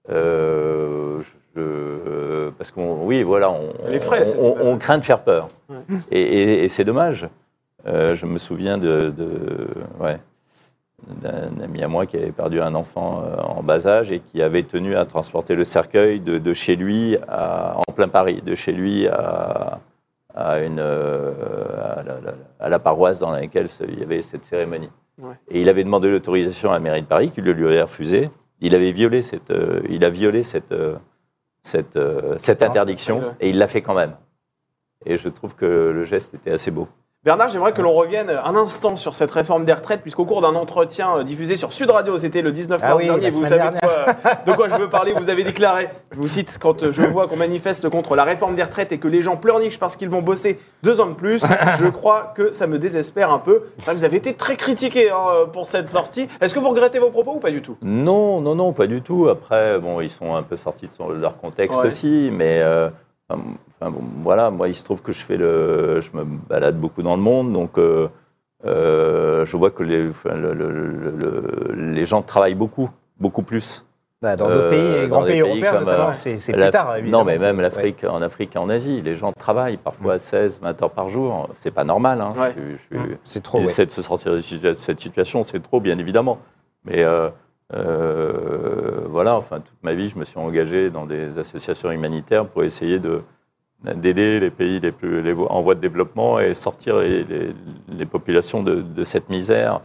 Euh, 0.10 1.20
je- 1.56 2.50
parce 2.58 2.72
qu'on, 2.72 3.06
oui, 3.06 3.24
voilà, 3.24 3.50
on, 3.52 3.74
craint 4.78 4.98
de 4.98 5.06
faire 5.06 5.22
peur. 5.24 5.48
Ouais. 5.70 5.78
Et, 6.12 6.22
et- 6.22 6.64
et 6.66 6.70
c'est 6.70 6.84
dommage. 6.84 7.28
Euh, 7.88 8.14
je 8.16 8.26
me 8.26 8.38
souviens 8.38 8.78
de, 8.78 9.10
de- 9.16 9.68
ouais, 10.00 10.18
d'un 11.22 11.60
ami 11.62 11.84
à 11.84 11.88
moi 11.88 12.06
qui 12.06 12.18
avait 12.18 12.32
perdu 12.32 12.62
un 12.62 12.74
enfant 12.74 13.22
euh, 13.24 13.36
en 13.38 13.62
bas 13.62 13.86
âge 13.86 14.12
et 14.12 14.20
qui 14.22 14.42
avait 14.42 14.64
tenu 14.64 14.96
à 14.96 15.06
transporter 15.06 15.56
le 15.56 15.64
cercueil 15.64 16.20
de, 16.20 16.38
de 16.38 16.54
chez 16.54 16.76
lui 16.76 17.18
à- 17.28 17.78
en 17.88 17.92
plein 17.94 18.08
Paris, 18.08 18.42
de 18.44 18.56
chez 18.56 18.72
lui 18.72 19.08
à, 19.08 19.80
à 20.34 20.60
une, 20.60 20.80
euh, 20.80 21.34
à, 21.98 22.04
la, 22.04 22.22
la- 22.22 22.34
à 22.60 22.70
la 22.70 22.80
paroisse 22.80 23.20
dans 23.20 23.32
laquelle 23.32 23.68
il 23.88 24.00
y 24.00 24.04
avait 24.04 24.22
cette 24.22 24.46
cérémonie. 24.46 24.90
Ouais. 25.22 25.36
Et 25.50 25.62
il 25.62 25.70
avait 25.70 25.84
demandé 25.84 26.10
l'autorisation 26.10 26.72
à 26.72 26.74
la 26.74 26.80
mairie 26.80 27.02
de 27.02 27.08
Paris, 27.08 27.30
qui 27.30 27.42
le 27.42 27.52
lui 27.52 27.66
avait 27.68 27.82
refusé. 27.82 28.26
Il 28.62 28.74
avait 28.74 28.92
violé 28.92 29.22
cette, 29.22 29.52
euh, 29.52 29.82
il 29.90 30.04
a 30.06 30.10
violé 30.10 30.44
cette, 30.44 30.72
euh, 30.72 30.96
cette, 31.62 31.98
euh, 31.98 32.36
cette 32.40 32.64
interdiction 32.64 33.22
et 33.40 33.50
il 33.50 33.58
l'a 33.58 33.68
fait 33.68 33.82
quand 33.82 33.94
même. 33.96 34.16
Et 35.06 35.18
je 35.18 35.30
trouve 35.30 35.56
que 35.56 35.66
le 35.66 36.06
geste 36.06 36.34
était 36.34 36.52
assez 36.52 36.72
beau. 36.72 36.88
Bernard, 37.26 37.50
j'aimerais 37.50 37.72
que 37.72 37.82
l'on 37.82 37.94
revienne 37.94 38.30
un 38.30 38.56
instant 38.56 38.96
sur 38.96 39.16
cette 39.16 39.32
réforme 39.32 39.66
des 39.66 39.74
retraites, 39.74 40.02
puisqu'au 40.04 40.26
cours 40.26 40.42
d'un 40.42 40.54
entretien 40.54 41.18
euh, 41.18 41.24
diffusé 41.24 41.56
sur 41.56 41.74
Sud 41.74 41.90
Radio, 41.90 42.20
c'était 42.20 42.44
le 42.44 42.52
19 42.52 42.80
Ah 42.84 42.90
mars 42.90 43.00
oui, 43.00 43.06
dernier, 43.06 43.32
vous 43.32 43.44
savez 43.46 43.64
de 43.64 43.80
quoi, 43.80 44.36
de 44.46 44.52
quoi 44.52 44.70
je 44.70 44.76
veux 44.76 44.90
parler, 44.90 45.12
vous 45.14 45.28
avez 45.30 45.44
déclaré, 45.44 45.90
je 46.12 46.18
vous 46.20 46.28
cite, 46.28 46.56
quand 46.62 46.84
euh, 46.84 46.92
je 46.92 47.02
vois 47.02 47.28
qu'on 47.28 47.36
manifeste 47.36 47.90
contre 47.90 48.16
la 48.16 48.26
réforme 48.26 48.54
des 48.54 48.62
retraites 48.62 48.92
et 48.92 49.00
que 49.00 49.08
les 49.08 49.24
gens 49.24 49.38
pleurnichent 49.38 49.80
parce 49.80 49.96
qu'ils 49.96 50.10
vont 50.10 50.22
bosser 50.22 50.60
deux 50.84 51.02
ans 51.02 51.08
de 51.08 51.16
plus, 51.16 51.44
je 51.80 51.88
crois 51.88 52.32
que 52.36 52.52
ça 52.52 52.68
me 52.68 52.78
désespère 52.78 53.32
un 53.32 53.40
peu. 53.40 53.64
Enfin, 53.80 53.94
vous 53.94 54.04
avez 54.04 54.18
été 54.18 54.36
très 54.36 54.56
critiqué 54.56 55.10
hein, 55.10 55.48
pour 55.52 55.68
cette 55.68 55.90
sortie. 55.90 56.28
Est-ce 56.42 56.54
que 56.54 56.60
vous 56.60 56.70
regrettez 56.70 57.00
vos 57.00 57.10
propos 57.10 57.38
ou 57.38 57.40
pas 57.40 57.50
du 57.50 57.64
tout? 57.64 57.76
Non, 57.82 58.40
non, 58.40 58.54
non, 58.54 58.72
pas 58.72 58.86
du 58.86 59.02
tout. 59.02 59.30
Après, 59.30 59.80
bon, 59.80 60.00
ils 60.00 60.12
sont 60.12 60.36
un 60.36 60.44
peu 60.44 60.58
sortis 60.58 60.88
de 60.88 61.14
leur 61.14 61.38
contexte 61.38 61.80
Ouais. 61.80 61.88
aussi, 61.88 62.30
mais 62.32 62.62
euh, 62.62 62.90
enfin, 63.30 63.92
bon, 63.92 64.02
voilà, 64.24 64.52
moi, 64.52 64.68
il 64.68 64.76
se 64.76 64.84
trouve 64.84 65.02
que 65.02 65.12
je 65.12 65.24
fais 65.24 65.38
le, 65.38 66.00
je 66.02 66.12
me 66.16 66.24
balade 66.24 66.78
beaucoup 66.80 67.02
dans 67.04 67.16
le 67.16 67.22
monde, 67.22 67.52
donc 67.54 67.78
euh, 67.78 68.08
euh, 68.66 69.46
je 69.46 69.58
vois 69.58 69.72
que 69.72 69.84
les, 69.84 70.10
enfin, 70.10 70.36
le- 70.36 70.54
le- 70.54 70.72
le- 70.72 71.12
le- 71.12 71.92
les 71.94 72.06
gens 72.06 72.22
travaillent 72.22 72.56
beaucoup, 72.56 72.90
beaucoup 73.20 73.42
plus. 73.44 73.86
Bah, 74.22 74.36
dans 74.36 74.48
d'autres 74.48 74.62
Euh, 74.64 74.70
pays, 74.70 75.02
les 75.02 75.08
dans 75.08 75.18
grands 75.18 75.24
pays 75.26 75.32
pays 75.34 75.42
européens 75.42 75.72
comme, 75.74 75.84
notamment, 75.86 76.14
c'est 76.14 76.54
plus 76.54 76.70
tard, 76.72 76.96
évidemment. 76.96 77.20
non, 77.20 77.26
mais 77.26 77.38
même 77.38 77.58
Ouais. 77.58 77.62
l'Afrique, 77.64 78.04
en 78.06 78.22
Afrique 78.22 78.56
et 78.56 78.60
en 78.60 78.70
Asie, 78.70 79.02
les 79.02 79.14
gens 79.16 79.32
travaillent 79.34 79.78
parfois 79.78 80.18
16, 80.20 80.60
20 80.62 80.82
heures 80.82 80.92
par 80.92 81.10
jour. 81.10 81.50
C'est 81.56 81.70
pas 81.72 81.84
normal. 81.84 82.22
hein. 82.22 82.34
Ouais. 82.38 82.54
Je- 82.56 82.78
je 82.98 83.02
suis- 83.04 83.18
C'est 83.24 83.44
trop, 83.44 83.58
ils 83.60 83.62
ouais. 83.62 83.68
essaient 83.68 83.86
de 83.86 83.92
se 83.92 84.02
sortir 84.02 84.32
de 84.34 84.74
cette 84.74 85.00
situation, 85.00 85.44
c'est 85.44 85.60
trop, 85.62 85.80
bien 85.80 85.98
évidemment. 86.00 86.40
Mais 86.86 87.04
euh, 87.04 87.30
voilà, 89.10 89.36
enfin, 89.36 89.60
toute 89.60 89.84
ma 89.84 89.94
vie, 89.94 90.10
je 90.10 90.18
me 90.18 90.26
suis 90.26 90.38
engagé 90.40 90.90
dans 90.90 91.06
des 91.06 91.38
associations 91.38 91.92
humanitaires 91.92 92.46
pour 92.46 92.64
essayer 92.64 93.00
de 93.00 93.22
d'aider 93.84 94.40
les 94.40 94.50
pays 94.50 94.80
les 94.80 94.92
plus 94.92 95.22
les 95.22 95.34
en 95.34 95.62
voie 95.62 95.76
de 95.76 95.80
développement 95.82 96.40
et 96.40 96.56
sortir 96.56 96.98
les, 97.00 97.24
les- 97.24 97.54
les 97.90 98.06
populations 98.06 98.64
de, 98.64 98.82
de 98.82 99.04
cette 99.04 99.30
misère. 99.30 99.82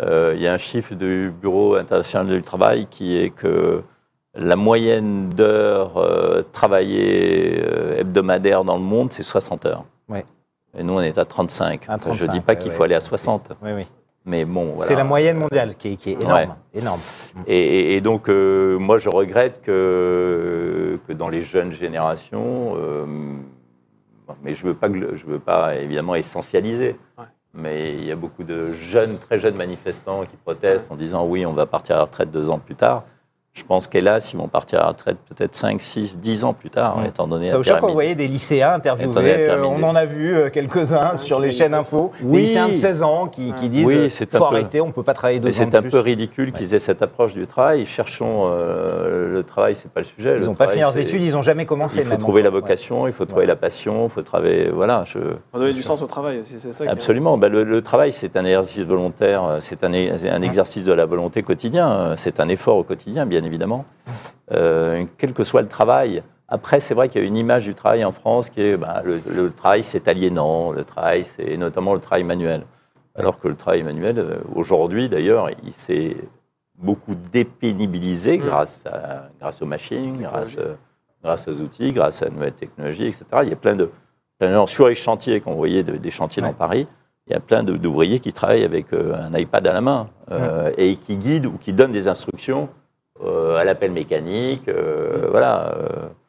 Euh, 0.00 0.34
il 0.36 0.42
y 0.42 0.46
a 0.46 0.52
un 0.52 0.58
chiffre 0.58 0.94
du 0.94 1.32
Bureau 1.42 1.74
international 1.74 2.28
du 2.28 2.42
travail 2.42 2.86
qui 2.88 3.16
est 3.18 3.30
que 3.30 3.82
la 4.36 4.54
moyenne 4.54 5.30
d'heures 5.30 5.96
euh, 5.96 6.42
travaillées 6.52 7.60
euh, 7.60 7.98
hebdomadaires 7.98 8.62
dans 8.62 8.76
le 8.76 8.82
monde, 8.84 9.12
c'est 9.12 9.24
60 9.24 9.66
heures. 9.66 9.84
Ouais. 10.08 10.24
Et 10.78 10.84
nous, 10.84 10.92
on 10.94 11.00
est 11.00 11.18
à 11.18 11.24
35. 11.24 11.88
À 11.88 11.92
je 11.92 11.92
ne 11.94 11.98
35, 11.98 12.32
dis 12.32 12.40
pas 12.40 12.54
qu'il 12.54 12.70
ouais. 12.70 12.76
faut 12.76 12.84
aller 12.84 12.94
à 12.94 13.00
60. 13.00 13.50
Oui, 13.62 13.70
oui. 13.74 13.82
Mais 14.26 14.44
bon, 14.44 14.72
voilà. 14.74 14.84
C'est 14.84 14.94
la 14.94 15.04
moyenne 15.04 15.38
mondiale 15.38 15.74
qui 15.76 15.92
est, 15.92 15.96
qui 15.96 16.10
est 16.10 16.22
énorme. 16.22 16.34
Ouais. 16.34 16.80
énorme. 16.80 17.00
Et, 17.46 18.00
donc, 18.00 18.28
euh, 18.28 18.78
moi, 18.78 18.98
je 18.98 19.08
regrette 19.08 19.62
que, 19.62 20.98
que 21.08 21.12
dans 21.12 21.28
les 21.28 21.42
jeunes 21.42 21.72
générations, 21.72 22.74
euh, 22.76 23.06
mais 24.42 24.52
je 24.52 24.64
ne 24.66 24.72
veux, 24.72 24.76
pas 24.76 24.88
je 24.88 25.24
veux 25.26 25.38
pas 25.38 25.76
évidemment 25.76 26.14
essentialiser, 26.14 26.96
Ouais. 27.18 27.24
mais 27.54 27.94
il 27.94 28.04
y 28.04 28.12
a 28.12 28.16
beaucoup 28.16 28.44
de 28.44 28.72
jeunes, 28.74 29.18
très 29.18 29.38
jeunes 29.38 29.56
manifestants 29.56 30.24
qui 30.26 30.36
protestent 30.36 30.90
en 30.90 30.96
disant 30.96 31.26
oui, 31.26 31.46
on 31.46 31.52
va 31.52 31.66
partir 31.66 31.96
à 31.96 31.98
la 31.98 32.04
retraite 32.04 32.30
deux 32.30 32.48
ans 32.50 32.58
plus 32.58 32.76
tard. 32.76 33.04
Je 33.52 33.64
pense 33.64 33.88
qu'hélas, 33.88 34.30
ils 34.32 34.36
vont 34.38 34.46
partir 34.46 34.78
à 34.78 34.82
la 34.84 34.88
retraite 34.90 35.16
peut-être 35.28 35.56
5, 35.56 35.82
6, 35.82 36.18
10 36.18 36.44
ans 36.44 36.52
plus 36.52 36.70
tard, 36.70 36.98
Mm. 36.98 37.06
étant 37.06 37.26
donné 37.26 37.48
Ça 37.48 37.56
vous 37.56 37.64
choque 37.64 37.80
quand 37.80 37.88
vous 37.88 37.94
voyez 37.94 38.14
des 38.14 38.28
lycéens 38.28 38.74
interviewés 38.74 39.10
euh. 39.48 39.64
On 39.64 39.82
en 39.82 39.96
a 39.96 40.04
vu 40.04 40.36
euh, 40.36 40.50
quelques-uns 40.50 41.16
sur 41.16 41.40
les 41.40 41.50
chaînes 41.50 41.74
info. 41.74 42.12
Des 42.20 42.42
lycéens 42.42 42.68
de 42.68 42.72
16 42.72 43.02
ans 43.02 43.26
qui, 43.26 43.52
qui 43.54 43.68
disent 43.68 43.86
Oui, 43.86 43.94
euh, 43.96 44.08
faut 44.08 44.24
peu- 44.26 44.44
arrêter, 44.44 44.80
on 44.80 44.86
ne 44.86 44.92
peut 44.92 45.02
pas 45.02 45.14
travailler 45.14 45.40
deux 45.40 45.48
Mais 45.48 45.54
ans 45.54 45.58
c'est 45.58 45.66
de 45.66 45.76
un 45.76 45.80
plus. 45.82 45.90
peu 45.90 45.98
ridicule 45.98 46.52
qu'ils 46.52 46.74
aient 46.74 46.78
cette 46.78 47.02
approche 47.02 47.34
du 47.34 47.44
travail. 47.48 47.84
Cherchons 47.86 48.48
euh, 48.52 49.32
le 49.32 49.42
travail, 49.42 49.74
c'est 49.74 49.90
pas 49.90 50.00
le 50.00 50.06
sujet. 50.06 50.36
Ils 50.38 50.44
n'ont 50.44 50.54
pas 50.54 50.66
travail, 50.66 50.74
fini 50.74 50.82
leurs 50.82 50.98
études, 50.98 51.22
ils 51.22 51.32
n'ont 51.32 51.42
jamais 51.42 51.66
commencé. 51.66 51.98
Il 51.98 52.04
faut 52.04 52.10
même 52.10 52.18
trouver 52.18 52.42
la 52.42 52.50
vocation, 52.50 53.08
il 53.08 53.12
faut 53.12 53.24
trouver 53.24 53.42
Ouais. 53.42 53.46
la 53.48 53.56
passion, 53.56 54.04
il 54.06 54.10
faut 54.10 54.22
travailler. 54.22 54.70
Voilà, 54.70 55.02
je, 55.06 55.18
Faut 55.52 55.58
donner 55.58 55.72
du 55.72 55.82
sens 55.82 56.02
au 56.02 56.06
travail 56.06 56.38
aussi, 56.38 56.58
c'est 56.60 56.70
ça 56.72 56.84
absolument. 56.88 57.36
Ben, 57.36 57.48
le, 57.50 57.64
le 57.64 57.82
travail, 57.82 58.12
c'est 58.12 58.36
un 58.36 58.44
exercice 58.44 58.84
volontaire, 58.84 59.58
c'est 59.60 59.82
un, 59.82 59.92
un 59.92 60.42
exercice 60.42 60.84
de 60.84 60.92
la 60.92 61.04
volonté 61.04 61.42
quotidien, 61.42 62.14
c'est 62.16 62.38
un 62.38 62.48
effort 62.48 62.76
au 62.76 62.84
quotidien, 62.84 63.26
bien 63.26 63.39
évidemment. 63.44 63.84
Euh, 64.52 65.04
quel 65.18 65.32
que 65.32 65.44
soit 65.44 65.62
le 65.62 65.68
travail. 65.68 66.22
Après, 66.48 66.80
c'est 66.80 66.94
vrai 66.94 67.08
qu'il 67.08 67.20
y 67.20 67.24
a 67.24 67.26
une 67.26 67.36
image 67.36 67.64
du 67.64 67.74
travail 67.74 68.04
en 68.04 68.10
France 68.12 68.50
qui 68.50 68.60
est 68.60 68.76
ben, 68.76 69.02
le, 69.04 69.20
le 69.30 69.50
travail, 69.52 69.84
c'est 69.84 70.08
aliénant, 70.08 70.72
le 70.72 70.84
travail, 70.84 71.24
c'est 71.24 71.56
notamment 71.56 71.94
le 71.94 72.00
travail 72.00 72.24
manuel. 72.24 72.62
Alors 73.14 73.38
que 73.38 73.48
le 73.48 73.54
travail 73.54 73.82
manuel, 73.84 74.18
euh, 74.18 74.38
aujourd'hui 74.54 75.08
d'ailleurs, 75.08 75.48
il 75.64 75.72
s'est 75.72 76.16
beaucoup 76.76 77.14
dépénibilisé 77.32 78.38
Mm. 78.38 78.42
grâce, 78.42 78.84
à, 78.86 79.28
grâce 79.38 79.62
aux 79.62 79.66
machines, 79.66 80.16
grâce, 80.20 80.56
euh, 80.58 80.74
grâce 81.22 81.46
aux 81.48 81.54
outils, 81.60 81.92
grâce 81.92 82.22
à 82.22 82.26
la 82.26 82.30
nouvelle 82.32 82.52
technologie, 82.54 83.06
etc. 83.06 83.24
Il 83.42 83.50
y 83.50 83.52
a 83.52 83.56
plein 83.56 83.76
de, 83.76 83.90
plein 84.38 84.62
de 84.62 84.66
sur 84.68 84.88
les 84.88 84.94
chantiers, 84.94 85.40
quand 85.40 85.50
vous 85.52 85.56
voyez 85.58 85.82
de- 85.82 85.96
des 85.98 86.10
chantiers 86.10 86.42
Ouais. 86.42 86.48
dans 86.48 86.54
Paris, 86.54 86.86
il 87.26 87.32
y 87.32 87.36
a 87.36 87.40
plein 87.40 87.62
d'ouvriers 87.62 88.18
qui 88.18 88.32
travaillent 88.32 88.64
avec 88.64 88.92
un 88.92 89.32
iPad 89.38 89.64
à 89.68 89.72
la 89.72 89.80
main 89.82 90.08
euh, 90.32 90.72
et 90.78 90.96
qui 90.96 91.16
guident 91.16 91.46
ou 91.46 91.58
qui 91.58 91.72
donnent 91.72 91.92
des 91.92 92.08
instructions 92.08 92.68
à 93.26 93.64
l'appel 93.64 93.90
mécanique. 93.92 94.68
euh, 94.68 95.28
voilà. 95.30 95.74
euh. 95.76 95.88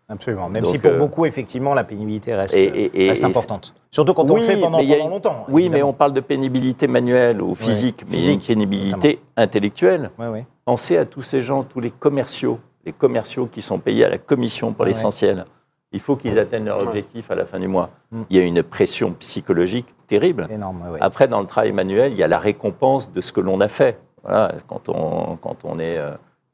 Absolument. 0.10 0.49
Même 0.49 0.63
Donc, 0.63 0.71
si 0.73 0.77
pour 0.80 0.91
euh, 0.91 0.97
beaucoup, 0.97 1.25
effectivement, 1.25 1.73
la 1.73 1.86
pénibilité 1.86 2.36
reste, 2.36 2.56
Et- 2.58 2.63
et- 2.65 3.06
et- 3.06 3.10
reste 3.10 3.21
et- 3.23 3.25
importante. 3.25 3.73
Surtout 3.91 4.13
quand 4.13 4.30
on 4.30 4.34
Oui, 4.34 4.41
le 4.41 4.45
fait 4.45 4.58
pendant, 4.60 4.80
une- 4.80 4.97
longtemps. 5.10 5.45
Oui, 5.47 5.69
mais 5.69 5.82
on 5.84 5.93
parle 5.93 6.12
de 6.12 6.19
pénibilité 6.19 6.88
manuelle 6.88 7.41
ou 7.41 7.56
physique, 7.56 8.04
mais 8.08 8.15
a 8.15 8.19
une 8.19 8.19
physique, 8.25 8.47
pénibilité 8.47 9.19
intellectuelle. 9.38 10.12
Ouais. 10.19 10.45
Pensez 10.65 10.97
à 10.97 11.06
tous 11.06 11.21
ces 11.21 11.41
gens, 11.41 11.63
tous 11.63 11.80
les 11.80 11.91
commerciaux, 11.91 12.60
les 12.86 12.91
commerciaux 12.91 13.45
qui 13.49 13.62
sont 13.62 13.80
payés 13.80 14.04
à 14.04 14.10
la 14.10 14.17
commission 14.17 14.73
pour 14.73 14.84
l'essentiel. 14.86 15.45
Il 15.93 15.99
faut 16.01 16.15
qu'ils 16.17 16.39
atteignent 16.39 16.65
leur 16.65 16.82
objectif 16.82 17.30
à 17.32 17.36
la 17.36 17.45
fin 17.45 17.60
du 17.60 17.67
mois. 17.67 17.89
Mm. 18.12 18.21
Il 18.30 18.38
y 18.38 18.39
a 18.39 18.43
une 18.43 18.63
pression 18.63 19.12
psychologique 19.13 19.88
terrible. 20.08 20.47
Énorme, 20.51 20.84
ouais. 20.91 20.99
Après, 21.01 21.27
dans 21.27 21.39
le 21.41 21.45
travail 21.47 21.71
manuel, 21.73 22.12
il 22.13 22.17
y 22.17 22.23
a 22.23 22.27
la 22.30 22.38
récompense 22.38 23.12
de 23.12 23.19
ce 23.21 23.32
que 23.32 23.39
l'on 23.41 23.60
a 23.62 23.67
fait. 23.69 23.97
Voilà, 24.23 24.54
quand, 24.67 24.88
on, 24.89 25.36
quand, 25.38 25.58
on 25.65 25.80
est, 25.80 25.97
euh, 25.97 26.12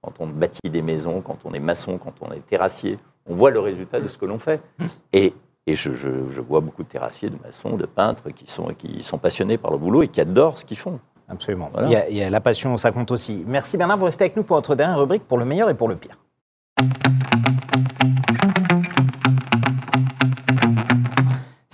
quand 0.08 0.24
on 0.24 0.28
bâtit 0.28 0.70
des 0.70 0.82
maisons, 0.82 1.20
quand 1.22 1.40
on 1.44 1.54
est 1.54 1.60
maçon, 1.60 1.98
quand 1.98 2.14
on 2.22 2.32
est 2.32 2.40
terrassier, 2.48 2.98
on 3.30 3.36
voit 3.36 3.52
le 3.52 3.60
résultat 3.60 4.00
de 4.00 4.08
ce 4.08 4.18
que 4.18 4.26
l'on 4.26 4.40
fait. 4.40 4.62
Et, 5.12 5.34
et 5.66 5.76
je, 5.76 5.92
je- 5.92 6.30
je 6.32 6.40
vois 6.42 6.62
beaucoup 6.62 6.84
de 6.84 6.88
terrassiers, 6.88 7.30
de 7.30 7.36
maçons, 7.44 7.76
de 7.76 7.86
peintres 7.86 8.30
qui 8.30 8.50
sont, 8.50 8.68
qui 8.78 9.04
sont 9.04 9.18
passionnés 9.18 9.58
par 9.58 9.72
le 9.72 9.78
boulot 9.78 10.04
et 10.04 10.08
qui 10.08 10.22
adorent 10.22 10.58
ce 10.58 10.64
qu'ils 10.64 10.78
font. 10.78 11.00
Absolument. 11.28 11.70
Voilà. 11.74 11.88
Il, 11.90 11.92
y 11.92 11.96
a, 11.98 12.10
il 12.10 12.16
y 12.16 12.24
a 12.24 12.30
la 12.30 12.40
passion, 12.40 12.78
ça 12.78 12.92
compte 12.94 13.12
aussi. 13.12 13.44
Merci 13.46 13.76
Bernard, 13.76 13.98
vous 13.98 14.06
restez 14.06 14.24
avec 14.24 14.38
nous 14.38 14.44
pour 14.44 14.56
notre 14.56 14.76
dernière 14.76 14.98
rubrique 15.00 15.28
pour 15.28 15.38
le 15.38 15.44
meilleur 15.44 15.70
et 15.70 15.74
pour 15.74 15.90
le 15.90 15.98
pire. 15.98 16.18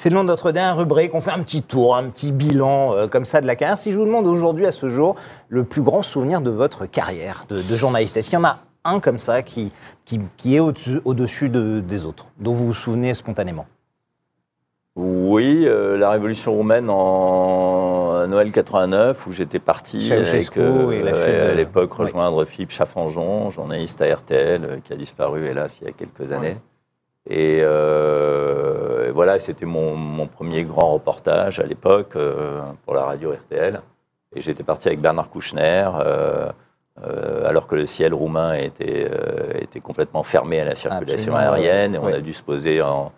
C'est 0.03 0.09
le 0.09 0.15
nom 0.17 0.23
de 0.23 0.27
notre 0.27 0.51
dernière 0.51 0.75
rubrique. 0.75 1.15
On 1.15 1.21
fait 1.21 1.31
un 1.31 1.39
petit 1.39 1.61
tour, 1.61 1.95
un 1.95 2.09
petit 2.09 2.33
bilan 2.33 2.93
euh, 2.93 3.07
comme 3.07 3.23
ça 3.23 3.39
de 3.39 3.47
la 3.47 3.55
carrière. 3.55 3.77
Si 3.77 3.93
je 3.93 3.97
vous 3.97 4.03
demande 4.03 4.27
aujourd'hui, 4.27 4.65
à 4.65 4.73
ce 4.73 4.89
jour, 4.89 5.15
le 5.47 5.63
plus 5.63 5.81
grand 5.81 6.01
souvenir 6.03 6.41
de 6.41 6.49
votre 6.51 6.85
carrière 6.87 7.45
de, 7.47 7.61
de 7.61 7.75
journaliste, 7.77 8.17
est-ce 8.17 8.29
qu'il 8.29 8.37
y 8.37 8.41
en 8.41 8.43
a 8.43 8.57
un 8.83 8.99
comme 8.99 9.17
ça 9.17 9.43
qui, 9.43 9.71
qui, 10.03 10.19
qui 10.35 10.57
est 10.57 10.59
au-dessus 10.59 10.99
au-dessus 11.05 11.47
de- 11.47 11.79
des 11.79 12.05
autres, 12.05 12.27
dont 12.37 12.51
vous 12.51 12.65
vous 12.65 12.73
souvenez 12.73 13.13
spontanément? 13.13 13.65
Oui, 14.97 15.63
euh, 15.65 15.97
la 15.97 16.09
révolution 16.09 16.51
roumaine 16.51 16.89
en 16.89 18.27
Noël 18.27 18.51
89, 18.51 19.25
où 19.27 19.31
j'étais 19.31 19.59
parti 19.59 20.11
avec, 20.11 20.57
euh, 20.57 20.91
et 20.91 21.01
la 21.01 21.13
ouais, 21.13 21.39
à 21.39 21.53
l'époque 21.53 21.97
ouais. 21.97 22.07
rejoindre 22.07 22.43
Philippe 22.43 22.71
Chaffanjon, 22.71 23.51
journaliste 23.51 24.01
à 24.01 24.13
RTL, 24.13 24.65
euh, 24.65 24.77
qui 24.83 24.91
a 24.91 24.97
disparu 24.97 25.47
hélas 25.47 25.77
il 25.81 25.87
y 25.87 25.89
a 25.89 25.93
quelques 25.93 26.33
années. 26.33 26.57
Euh, 26.57 26.73
et 27.29 27.61
voilà, 29.13 29.39
c'était 29.39 29.65
mon, 29.65 29.95
mon 29.95 30.27
premier 30.27 30.63
grand 30.63 30.91
reportage 30.93 31.59
à 31.59 31.65
l'époque 31.65 32.15
euh, 32.15 32.61
pour 32.85 32.93
la 32.93 33.05
radio 33.05 33.31
RTL. 33.33 33.81
Et 34.35 34.41
j'étais 34.41 34.63
parti 34.63 34.87
avec 34.89 34.99
Bernard 34.99 35.29
Kouchner, 35.29 35.87
euh, 35.95 36.49
euh, 37.05 37.47
alors 37.47 37.67
que 37.67 37.75
le 37.75 37.85
ciel 37.85 38.13
roumain 38.13 38.53
était, 38.55 39.09
était 39.59 39.79
complètement 39.79 40.23
fermé 40.23 40.59
à 40.59 40.65
la 40.65 40.75
circulation 40.75 41.33
Absolument, 41.35 41.53
aérienne. 41.55 41.95
Et 41.95 41.97
on 41.99 42.07
a 42.07 42.19
dû 42.19 42.33
se 42.33 42.43
poser 42.43 42.81
en, 42.81 43.11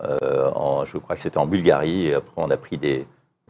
en- 0.00 0.84
je 0.84 0.98
crois 0.98 1.16
que 1.16 1.22
c'était 1.22 1.38
en 1.38 1.46
Bulgarie, 1.46 2.08
et 2.08 2.14
après 2.14 2.32
on 2.36 2.50
a 2.50 2.56
pris 2.56 2.78
des, 2.78 3.06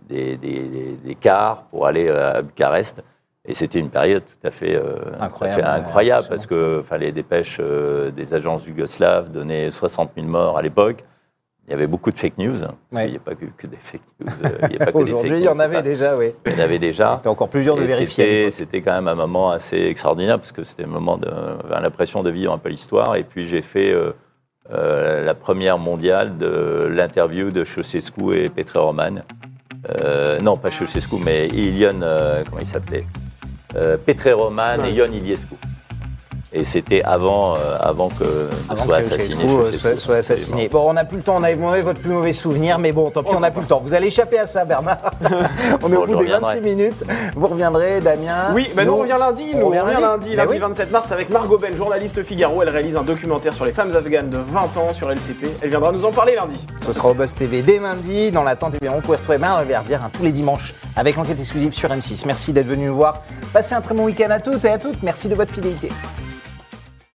des, 0.08 0.36
des- 0.36 0.68
des- 0.68 0.92
des 0.96 1.14
cars 1.14 1.62
pour 1.70 1.86
aller 1.86 2.08
à 2.10 2.42
Bucarest. 2.42 3.02
Et 3.44 3.54
c'était 3.54 3.80
une 3.80 3.90
période 3.90 4.22
tout 4.24 4.46
à 4.46 4.50
fait, 4.52 4.76
euh, 4.76 4.94
tout 5.00 5.08
à 5.20 5.24
Incroyable, 5.24 5.62
fait 5.62 5.68
incroyable 5.68 6.26
parce 6.28 6.46
que 6.46 6.78
enfin, 6.80 6.96
les 6.98 7.10
dépêches 7.10 7.58
euh, 7.60 8.12
des 8.12 8.34
agences 8.34 8.66
yougoslaves 8.66 9.30
donnaient 9.32 9.68
60 9.70 10.12
000 10.16 10.28
morts 10.28 10.58
à 10.58 10.62
l'époque. 10.62 10.98
Il 11.68 11.70
y 11.70 11.74
avait 11.74 11.86
beaucoup 11.86 12.10
de 12.10 12.18
fake 12.18 12.38
news, 12.38 12.62
hein, 12.64 12.74
parce 12.90 13.02
Ouais. 13.02 13.02
qu'il 13.04 13.10
n'y 13.12 13.16
a 13.16 13.20
pas 13.20 13.34
que, 13.36 13.66
des 13.68 13.76
fake 13.76 14.00
news. 14.20 14.28
euh, 14.44 14.68
il 14.70 14.78
Aujourd'hui, 14.94 15.38
il 15.38 15.44
y 15.44 15.48
en 15.48 15.58
avait 15.60 15.76
pas- 15.76 15.82
déjà, 15.82 16.16
oui. 16.16 16.32
Il 16.46 16.52
y 16.52 16.56
en 16.56 16.58
avait 16.64 16.80
déjà. 16.80 17.14
C'était 17.16 17.28
encore 17.28 17.48
plus 17.48 17.62
dur 17.62 17.76
de 17.76 17.82
Et 17.82 17.86
vérifier. 17.86 18.50
c'était- 18.50 18.80
quand 18.82 18.92
même 18.92 19.06
un 19.06 19.14
moment 19.14 19.52
assez 19.52 19.78
extraordinaire 19.78 20.38
parce 20.38 20.50
que 20.52 20.64
c'était 20.64 20.84
un 20.84 20.88
moment 20.88 21.18
de 21.18 21.28
l'impression 21.70 22.22
de 22.24 22.30
vivre 22.30 22.52
un 22.52 22.58
peu 22.58 22.68
l'histoire. 22.68 23.14
Et 23.14 23.22
puis 23.22 23.46
j'ai 23.46 23.62
fait 23.62 23.92
euh, 23.92 24.12
euh, 24.72 25.24
la 25.24 25.34
première 25.34 25.78
mondiale 25.78 26.36
de 26.36 26.88
l'interview 26.92 27.50
de 27.52 27.62
Ceausescu 27.64 28.36
et 28.36 28.48
Petre 28.48 28.80
Roman. 28.80 29.22
Euh, 29.98 30.40
non, 30.40 30.56
pas 30.56 30.70
Ceausescu, 30.72 31.16
mais 31.24 31.46
Ilion, 31.48 32.00
euh, 32.02 32.42
comment 32.48 32.60
il 32.60 32.66
s'appelait? 32.66 33.04
Euh, 33.76 33.96
Petre 34.04 34.30
Roman 34.32 34.84
et 34.84 34.90
Ion 34.92 35.06
Iliescu. 35.06 35.54
Et 36.54 36.64
c'était 36.64 37.02
avant, 37.02 37.54
euh, 37.56 37.76
avant 37.80 38.08
que 38.10 38.48
Avant 38.68 38.84
soit 38.84 39.00
que 39.00 39.06
assassiné 39.06 39.44
soit, 39.78 39.98
soit 39.98 40.16
assassiné. 40.16 40.68
Bon, 40.68 40.90
on 40.90 40.92
n'a 40.92 41.04
plus 41.04 41.16
le 41.18 41.22
temps, 41.22 41.36
on 41.38 41.42
avait 41.42 41.54
demandé 41.56 41.80
votre 41.80 42.00
plus 42.00 42.10
mauvais 42.10 42.32
souvenir, 42.34 42.78
mais 42.78 42.92
bon, 42.92 43.10
tant 43.10 43.22
pis, 43.22 43.34
on 43.34 43.40
n'a 43.40 43.50
plus 43.50 43.62
le 43.62 43.66
temps. 43.66 43.80
Vous 43.82 43.94
allez 43.94 44.08
échapper 44.08 44.38
à 44.38 44.46
ça, 44.46 44.64
Bernard. 44.64 44.98
on 45.82 45.90
est 45.90 45.96
Bon, 45.96 46.02
au 46.02 46.06
bout 46.06 46.06
des 46.08 46.14
reviendrai. 46.14 46.54
26 46.56 46.60
minutes. 46.60 47.04
Vous 47.34 47.46
reviendrez, 47.46 48.00
Damien. 48.00 48.52
Oui, 48.54 48.70
bah 48.76 48.84
nous, 48.84 48.92
on 48.92 48.96
revient 48.98 49.16
lundi, 49.18 49.52
on 49.54 49.58
nous 49.58 49.64
on 49.66 49.68
revient 49.70 49.80
lundi, 49.82 50.00
lundi. 50.02 50.26
lundi, 50.26 50.36
Bah 50.36 50.44
oui. 50.48 50.58
27 50.58 50.90
mars 50.90 51.10
avec 51.12 51.30
Margot 51.30 51.58
Ben, 51.58 51.74
journaliste 51.74 52.22
Figaro. 52.22 52.62
Elle 52.62 52.68
réalise 52.68 52.96
un 52.96 53.02
documentaire 53.02 53.54
sur 53.54 53.64
les 53.64 53.72
femmes 53.72 53.94
afghanes 53.96 54.28
de 54.30 54.38
20 54.38 54.60
ans 54.76 54.92
sur 54.92 55.10
LCP. 55.10 55.46
Elle 55.62 55.70
viendra 55.70 55.90
nous 55.92 56.04
en 56.04 56.12
parler 56.12 56.34
lundi. 56.36 56.58
Ce 56.84 56.92
sera 56.92 57.08
au 57.08 57.14
Buzz 57.14 57.32
TV 57.32 57.62
dès 57.62 57.78
lundi. 57.78 58.30
Dans 58.30 58.42
l'attente, 58.42 58.74
évidemment, 58.74 58.96
vous 58.96 59.02
pouvez 59.02 59.16
retrouver 59.16 59.38
Bernard 59.38 59.64
Verdière 59.64 60.02
hein, 60.04 60.10
tous 60.12 60.22
les 60.22 60.32
dimanches 60.32 60.74
avec 60.96 61.16
l'enquête 61.16 61.38
exclusive 61.38 61.72
sur 61.72 61.88
M6. 61.88 62.24
Merci 62.26 62.52
d'être 62.52 62.66
venu 62.66 62.86
nous 62.86 62.96
voir. 62.96 63.22
Passez 63.54 63.74
un 63.74 63.80
très 63.80 63.94
bon 63.94 64.04
week-end 64.04 64.30
à 64.30 64.38
toutes 64.40 64.64
et 64.66 64.70
à 64.70 64.78
toutes. 64.78 65.02
Merci 65.02 65.28
de 65.28 65.34
votre 65.34 65.52
fidélité. 65.52 65.88